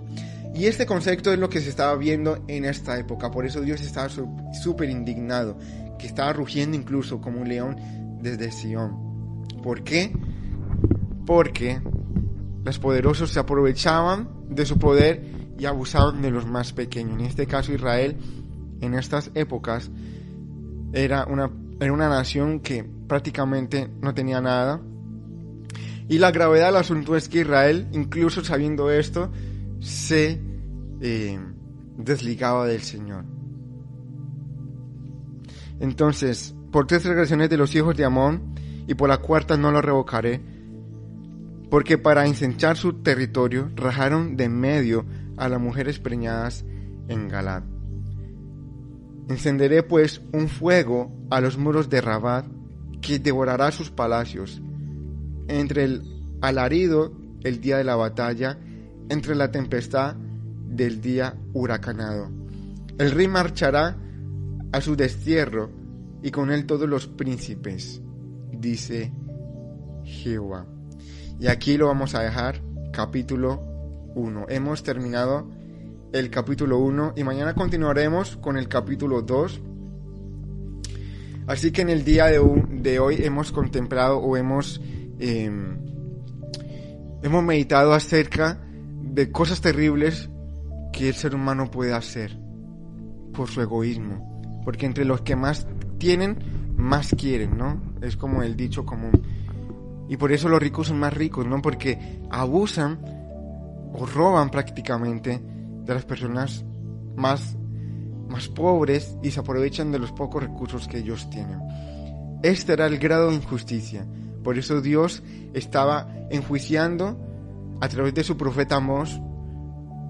Y 0.53 0.65
este 0.65 0.85
concepto 0.85 1.33
es 1.33 1.39
lo 1.39 1.49
que 1.49 1.59
se 1.59 1.69
estaba 1.69 1.95
viendo 1.95 2.43
en 2.47 2.65
esta 2.65 2.97
época, 2.97 3.29
por 3.29 3.45
eso 3.45 3.61
Dios 3.61 3.81
estaba 3.81 4.09
súper 4.53 4.89
indignado, 4.89 5.57
que 5.99 6.07
estaba 6.07 6.31
rugiendo 6.33 6.77
incluso 6.77 7.19
como 7.19 7.41
un 7.41 7.49
león 7.49 7.75
desde 8.21 8.51
Sion. 8.51 9.43
¿Por 9.61 9.83
qué? 9.83 10.13
Porque 11.25 11.81
los 12.63 12.79
poderosos 12.79 13.31
se 13.31 13.39
aprovechaban 13.39 14.29
de 14.49 14.65
su 14.65 14.77
poder 14.77 15.23
y 15.57 15.65
abusaban 15.65 16.21
de 16.21 16.31
los 16.31 16.45
más 16.45 16.73
pequeños. 16.73 17.19
En 17.19 17.25
este 17.25 17.47
caso 17.47 17.73
Israel, 17.73 18.17
en 18.81 18.93
estas 18.93 19.31
épocas, 19.35 19.89
era 20.93 21.25
una, 21.25 21.49
era 21.79 21.93
una 21.93 22.09
nación 22.09 22.59
que 22.59 22.83
prácticamente 23.07 23.89
no 24.01 24.13
tenía 24.13 24.41
nada. 24.41 24.81
Y 26.07 26.19
la 26.19 26.31
gravedad 26.31 26.67
del 26.67 26.77
asunto 26.77 27.15
es 27.15 27.29
que 27.29 27.41
Israel, 27.41 27.87
incluso 27.91 28.43
sabiendo 28.43 28.91
esto, 28.91 29.31
se 29.79 30.41
eh, 31.01 31.39
desligaba 31.97 32.67
del 32.67 32.81
Señor. 32.81 33.25
Entonces, 35.79 36.55
por 36.71 36.87
tres 36.87 37.05
regresiones 37.05 37.49
de 37.49 37.57
los 37.57 37.75
hijos 37.75 37.95
de 37.95 38.05
Amón, 38.05 38.55
y 38.87 38.93
por 38.93 39.09
la 39.09 39.17
cuarta 39.17 39.57
no 39.57 39.71
lo 39.71 39.81
revocaré, 39.81 40.41
porque 41.69 41.97
para 41.97 42.25
ensanchar 42.25 42.77
su 42.77 42.93
territorio 43.01 43.71
rajaron 43.75 44.37
de 44.37 44.45
en 44.45 44.59
medio 44.59 45.05
a 45.37 45.49
las 45.49 45.59
mujeres 45.59 45.99
preñadas 45.99 46.65
en 47.07 47.27
Galad. 47.27 47.63
Encenderé 49.27 49.83
pues 49.83 50.21
un 50.33 50.47
fuego 50.47 51.11
a 51.29 51.41
los 51.41 51.57
muros 51.57 51.89
de 51.89 52.01
Rabat 52.01 52.45
que 53.01 53.19
devorará 53.19 53.71
sus 53.71 53.89
palacios, 53.89 54.61
entre 55.47 55.83
el 55.83 56.03
alarido 56.41 57.13
el 57.43 57.61
día 57.61 57.77
de 57.77 57.83
la 57.83 57.95
batalla, 57.95 58.59
entre 59.09 59.35
la 59.35 59.51
tempestad 59.51 60.15
del 60.15 61.01
día 61.01 61.35
huracanado. 61.53 62.29
El 62.97 63.11
rey 63.11 63.27
marchará 63.27 63.97
a 64.71 64.81
su 64.81 64.95
destierro 64.95 65.69
y 66.23 66.31
con 66.31 66.51
él 66.51 66.65
todos 66.65 66.89
los 66.89 67.07
príncipes, 67.07 68.01
dice 68.51 69.11
Jehová. 70.03 70.65
Y 71.39 71.47
aquí 71.47 71.77
lo 71.77 71.87
vamos 71.87 72.15
a 72.15 72.21
dejar, 72.21 72.61
capítulo 72.93 73.61
1. 74.15 74.45
Hemos 74.47 74.83
terminado 74.83 75.49
el 76.13 76.29
capítulo 76.29 76.79
1 76.79 77.13
y 77.17 77.23
mañana 77.23 77.53
continuaremos 77.53 78.37
con 78.37 78.57
el 78.57 78.69
capítulo 78.69 79.21
2. 79.21 79.61
Así 81.47 81.71
que 81.71 81.81
en 81.81 81.89
el 81.89 82.05
día 82.05 82.27
de, 82.27 82.99
hoy 82.99 83.17
hemos 83.19 83.51
contemplado 83.51 84.19
o 84.19 84.37
hemos, 84.37 84.81
eh, 85.19 85.51
hemos 87.21 87.43
meditado 87.43 87.93
acerca 87.93 88.61
de 89.01 89.29
cosas 89.29 89.59
terribles 89.59 90.29
que 90.93 91.09
el 91.09 91.15
ser 91.15 91.35
humano 91.35 91.69
puede 91.69 91.93
hacer 91.93 92.39
por 93.33 93.49
su 93.49 93.61
egoísmo. 93.61 94.61
Porque 94.63 94.85
entre 94.85 95.03
los 95.03 95.21
que 95.21 95.35
más 95.35 95.67
tienen, 95.97 96.37
más 96.77 97.09
quieren, 97.09 97.57
¿no? 97.57 97.81
Es 98.01 98.15
como 98.15 98.41
el 98.41 98.55
dicho 98.55 98.85
común. 98.85 99.11
Y 100.07 100.17
por 100.17 100.31
eso 100.31 100.49
los 100.49 100.59
ricos 100.59 100.87
son 100.87 100.99
más 100.99 101.13
ricos, 101.13 101.45
¿no? 101.45 101.61
Porque 101.61 102.21
abusan 102.29 102.99
o 103.93 104.05
roban 104.05 104.49
prácticamente 104.49 105.41
de 105.83 105.93
las 105.93 106.05
personas 106.05 106.65
más, 107.15 107.55
más 108.29 108.47
pobres 108.49 109.17
y 109.23 109.31
se 109.31 109.39
aprovechan 109.39 109.91
de 109.91 109.99
los 109.99 110.11
pocos 110.11 110.43
recursos 110.43 110.87
que 110.87 110.99
ellos 110.99 111.29
tienen. 111.29 111.59
Este 112.43 112.73
era 112.73 112.85
el 112.85 112.99
grado 112.99 113.29
de 113.29 113.35
injusticia. 113.35 114.05
Por 114.43 114.57
eso 114.57 114.81
Dios 114.81 115.23
estaba 115.53 116.07
enjuiciando 116.29 117.17
a 117.81 117.87
través 117.87 118.13
de 118.13 118.23
su 118.23 118.37
profeta 118.37 118.75
Amós 118.75 119.19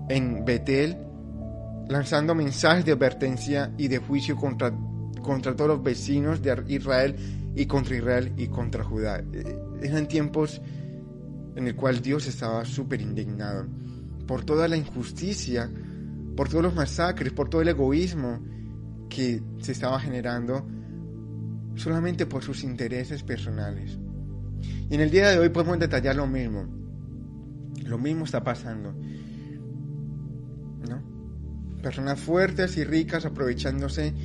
en 0.09 0.43
Betel, 0.43 0.97
lanzando 1.87 2.35
mensajes 2.35 2.85
de 2.85 2.91
advertencia 2.91 3.71
y 3.77 3.87
de 3.87 3.99
juicio 3.99 4.35
contra, 4.35 4.73
contra 5.21 5.55
todos 5.55 5.69
los 5.69 5.83
vecinos 5.83 6.41
de 6.41 6.63
Israel 6.67 7.15
y 7.55 7.65
contra 7.65 7.95
Israel 7.95 8.33
y 8.37 8.47
contra 8.47 8.83
Judá. 8.83 9.23
Eran 9.85 10.07
tiempos 10.07 10.61
en 11.55 11.67
el 11.67 11.75
cual 11.75 12.01
Dios 12.01 12.25
estaba 12.25 12.65
súper 12.65 13.01
indignado 13.01 13.67
por 14.25 14.43
toda 14.43 14.67
la 14.67 14.77
injusticia, 14.77 15.69
por 16.35 16.49
todos 16.49 16.63
los 16.63 16.73
masacres, 16.73 17.31
por 17.31 17.49
todo 17.49 17.61
el 17.61 17.67
egoísmo 17.67 18.41
que 19.09 19.43
se 19.59 19.73
estaba 19.73 19.99
generando 19.99 20.67
solamente 21.75 22.25
por 22.25 22.43
sus 22.43 22.63
intereses 22.63 23.21
personales. 23.21 23.99
Y 24.89 24.95
en 24.95 25.01
el 25.01 25.11
día 25.11 25.29
de 25.29 25.37
hoy 25.37 25.49
podemos 25.49 25.77
detallar 25.77 26.15
lo 26.15 26.25
mismo. 26.25 26.65
Lo 27.85 27.99
mismo 27.99 28.25
está 28.25 28.43
pasando. 28.43 28.91
¿No? 30.89 31.79
Personas 31.83 32.19
fuertes 32.19 32.75
y 32.77 32.83
ricas 32.83 33.23
aprovechándose 33.25 34.15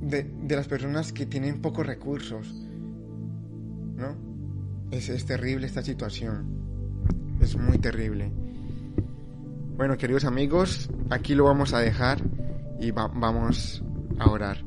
de 0.00 0.56
las 0.56 0.68
personas 0.68 1.12
que 1.12 1.26
tienen 1.26 1.60
pocos 1.60 1.86
recursos. 1.86 2.67
Es, 4.90 5.24
terrible 5.26 5.66
esta 5.66 5.82
situación. 5.82 6.46
Es 7.40 7.56
muy 7.56 7.78
terrible. 7.78 8.30
Bueno, 9.76 9.96
queridos 9.96 10.24
amigos, 10.24 10.90
aquí 11.10 11.34
lo 11.34 11.44
vamos 11.44 11.72
a 11.72 11.78
dejar 11.80 12.20
y 12.80 12.90
va- 12.90 13.08
vamos 13.14 13.82
a 14.18 14.30
orar. 14.30 14.64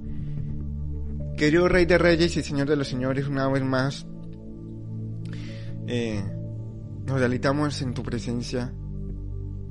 Querido 1.37 1.67
Rey 1.67 1.85
de 1.85 1.97
Reyes 1.97 2.37
y 2.37 2.43
Señor 2.43 2.69
de 2.69 2.75
los 2.75 2.87
Señores, 2.87 3.27
una 3.27 3.47
vez 3.47 3.63
más, 3.63 4.05
eh, 5.87 6.23
nos 7.05 7.19
deleitamos 7.19 7.81
en 7.81 7.93
tu 7.93 8.03
presencia 8.03 8.71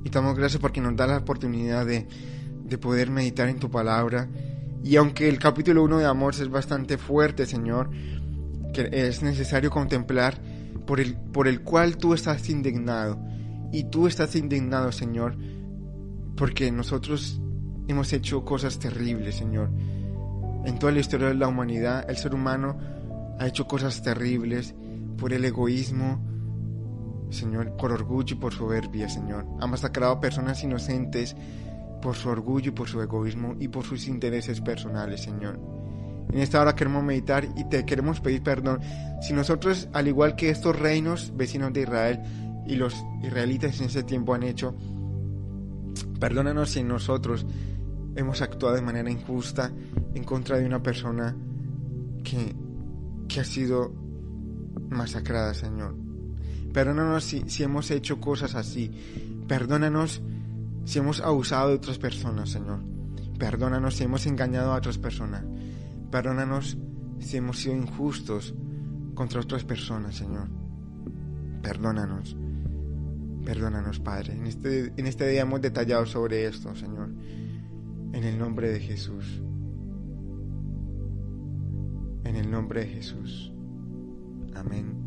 y 0.03 0.09
te 0.09 0.17
damos 0.19 0.37
gracias 0.37 0.61
porque 0.61 0.81
nos 0.81 0.95
da 0.95 1.07
la 1.07 1.17
oportunidad 1.19 1.85
de, 1.85 2.07
de 2.65 2.77
poder 2.77 3.09
meditar 3.09 3.47
en 3.47 3.59
tu 3.59 3.71
palabra. 3.71 4.27
Y 4.83 4.95
aunque 4.97 5.29
el 5.29 5.39
capítulo 5.39 5.83
1 5.83 5.99
de 5.99 6.05
Amor 6.05 6.33
es 6.33 6.49
bastante 6.49 6.97
fuerte, 6.97 7.45
Señor, 7.45 7.89
que 8.73 8.89
es 8.91 9.21
necesario 9.21 9.69
contemplar 9.69 10.39
por 10.85 10.99
el, 10.99 11.15
por 11.15 11.47
el 11.47 11.61
cual 11.61 11.97
tú 11.97 12.13
estás 12.13 12.49
indignado. 12.49 13.19
Y 13.71 13.85
tú 13.85 14.07
estás 14.07 14.35
indignado, 14.35 14.91
Señor, 14.91 15.37
porque 16.35 16.71
nosotros 16.71 17.41
hemos 17.87 18.11
hecho 18.13 18.43
cosas 18.43 18.79
terribles, 18.79 19.35
Señor. 19.35 19.69
En 20.65 20.77
toda 20.77 20.91
la 20.91 20.99
historia 20.99 21.27
de 21.27 21.35
la 21.35 21.47
humanidad, 21.47 22.09
el 22.09 22.17
ser 22.17 22.33
humano 22.33 22.77
ha 23.39 23.47
hecho 23.47 23.67
cosas 23.67 24.01
terribles 24.01 24.75
por 25.17 25.33
el 25.33 25.45
egoísmo, 25.45 26.19
Señor, 27.29 27.77
por 27.77 27.91
orgullo 27.91 28.35
y 28.35 28.39
por 28.39 28.53
soberbia, 28.53 29.07
Señor. 29.07 29.45
Ha 29.59 29.67
masacrado 29.67 30.13
a 30.13 30.19
personas 30.19 30.63
inocentes 30.63 31.35
por 32.01 32.15
su 32.15 32.29
orgullo 32.29 32.69
y 32.69 32.73
por 32.73 32.89
su 32.89 33.01
egoísmo 33.01 33.55
y 33.59 33.67
por 33.69 33.85
sus 33.85 34.07
intereses 34.07 34.59
personales, 34.59 35.21
Señor. 35.21 35.59
En 36.31 36.39
esta 36.39 36.61
hora 36.61 36.75
queremos 36.75 37.03
meditar 37.03 37.47
y 37.55 37.65
te 37.65 37.85
queremos 37.85 38.21
pedir 38.21 38.41
perdón. 38.41 38.79
Si 39.21 39.33
nosotros, 39.33 39.89
al 39.93 40.07
igual 40.07 40.35
que 40.35 40.49
estos 40.49 40.77
reinos 40.77 41.33
vecinos 41.35 41.73
de 41.73 41.81
Israel 41.81 42.19
y 42.65 42.75
los 42.75 42.95
israelitas 43.21 43.79
en 43.79 43.87
ese 43.87 44.03
tiempo 44.03 44.33
han 44.33 44.43
hecho, 44.43 44.75
perdónanos 46.19 46.69
si 46.69 46.83
nosotros 46.83 47.45
hemos 48.15 48.41
actuado 48.41 48.75
de 48.75 48.81
manera 48.81 49.11
injusta 49.11 49.71
en 50.13 50.23
contra 50.23 50.57
de 50.57 50.65
una 50.65 50.81
persona 50.81 51.35
que, 52.23 52.55
que 53.27 53.39
ha 53.39 53.45
sido 53.45 53.93
masacrada, 54.89 55.53
Señor. 55.53 55.95
Perdónanos 56.73 57.25
si, 57.25 57.49
si 57.49 57.63
hemos 57.63 57.91
hecho 57.91 58.21
cosas 58.21 58.55
así. 58.55 58.91
Perdónanos 59.47 60.21
si 60.85 60.99
hemos 60.99 61.19
abusado 61.19 61.69
de 61.69 61.75
otras 61.75 61.97
personas, 61.97 62.49
Señor. 62.49 62.79
Perdónanos 63.37 63.95
si 63.95 64.03
hemos 64.03 64.25
engañado 64.25 64.71
a 64.71 64.77
otras 64.77 64.97
personas. 64.97 65.43
Perdónanos 66.11 66.77
si 67.19 67.37
hemos 67.37 67.59
sido 67.59 67.75
injustos 67.75 68.53
contra 69.15 69.39
otras 69.39 69.63
personas, 69.63 70.15
Señor. 70.15 70.49
Perdónanos. 71.61 72.35
Perdónanos, 73.45 73.99
Padre. 73.99 74.33
En 74.33 74.45
este, 74.45 74.93
en 74.97 75.07
este 75.07 75.27
día 75.27 75.41
hemos 75.41 75.61
detallado 75.61 76.05
sobre 76.05 76.45
esto, 76.45 76.75
Señor. 76.75 77.09
En 78.13 78.23
el 78.23 78.37
nombre 78.37 78.69
de 78.69 78.79
Jesús. 78.79 79.41
En 82.23 82.35
el 82.35 82.51
nombre 82.51 82.81
de 82.81 82.87
Jesús. 82.87 83.53
Amén. 84.53 84.97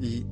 Y 0.00 0.24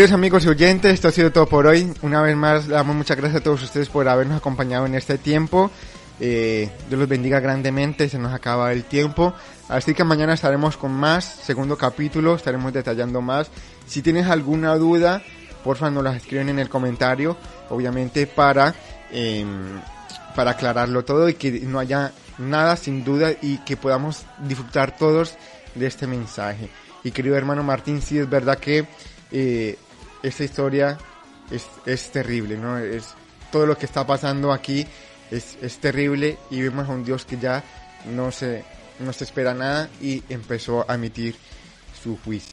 queridos 0.00 0.14
amigos 0.14 0.46
y 0.46 0.48
oyentes, 0.48 0.94
esto 0.94 1.08
ha 1.08 1.12
sido 1.12 1.30
todo 1.30 1.44
por 1.44 1.66
hoy. 1.66 1.92
Una 2.00 2.22
vez 2.22 2.34
más, 2.34 2.66
le 2.66 2.72
damos 2.72 2.96
muchas 2.96 3.18
gracias 3.18 3.42
a 3.42 3.44
todos 3.44 3.62
ustedes 3.62 3.90
por 3.90 4.08
habernos 4.08 4.38
acompañado 4.38 4.86
en 4.86 4.94
este 4.94 5.18
tiempo. 5.18 5.70
Eh, 6.18 6.70
Dios 6.88 6.98
los 6.98 7.06
bendiga 7.06 7.38
grandemente, 7.38 8.08
se 8.08 8.18
nos 8.18 8.32
acaba 8.32 8.72
el 8.72 8.84
tiempo. 8.84 9.34
Así 9.68 9.92
que 9.92 10.02
mañana 10.02 10.32
estaremos 10.32 10.78
con 10.78 10.90
más, 10.90 11.26
segundo 11.26 11.76
capítulo, 11.76 12.34
estaremos 12.34 12.72
detallando 12.72 13.20
más. 13.20 13.50
Si 13.86 14.00
tienes 14.00 14.26
alguna 14.28 14.74
duda, 14.76 15.22
porfa 15.62 15.90
nos 15.90 16.02
las 16.02 16.16
escriben 16.16 16.48
en 16.48 16.60
el 16.60 16.70
comentario, 16.70 17.36
obviamente 17.68 18.26
para, 18.26 18.74
eh, 19.12 19.44
para 20.34 20.52
aclararlo 20.52 21.04
todo 21.04 21.28
y 21.28 21.34
que 21.34 21.50
no 21.60 21.78
haya 21.78 22.12
nada 22.38 22.76
sin 22.76 23.04
duda 23.04 23.32
y 23.42 23.58
que 23.66 23.76
podamos 23.76 24.22
disfrutar 24.48 24.96
todos 24.96 25.34
de 25.74 25.86
este 25.86 26.06
mensaje. 26.06 26.70
Y 27.04 27.10
querido 27.10 27.36
hermano 27.36 27.62
Martín, 27.62 28.00
sí 28.00 28.18
es 28.18 28.30
verdad 28.30 28.56
que 28.56 28.86
eh, 29.30 29.76
esta 30.22 30.44
historia 30.44 30.98
es, 31.50 31.66
es 31.86 32.10
terrible, 32.10 32.56
¿no? 32.56 32.78
Es 32.78 33.14
todo 33.50 33.66
lo 33.66 33.76
que 33.76 33.86
está 33.86 34.06
pasando 34.06 34.52
aquí 34.52 34.86
es, 35.30 35.56
es 35.60 35.78
terrible 35.78 36.38
y 36.50 36.62
vemos 36.62 36.88
a 36.88 36.92
un 36.92 37.04
Dios 37.04 37.24
que 37.24 37.38
ya 37.38 37.62
no 38.06 38.30
se, 38.30 38.64
no 38.98 39.12
se 39.12 39.24
espera 39.24 39.54
nada 39.54 39.88
y 40.00 40.22
empezó 40.28 40.88
a 40.88 40.94
emitir 40.94 41.36
su 42.02 42.16
juicio. 42.18 42.48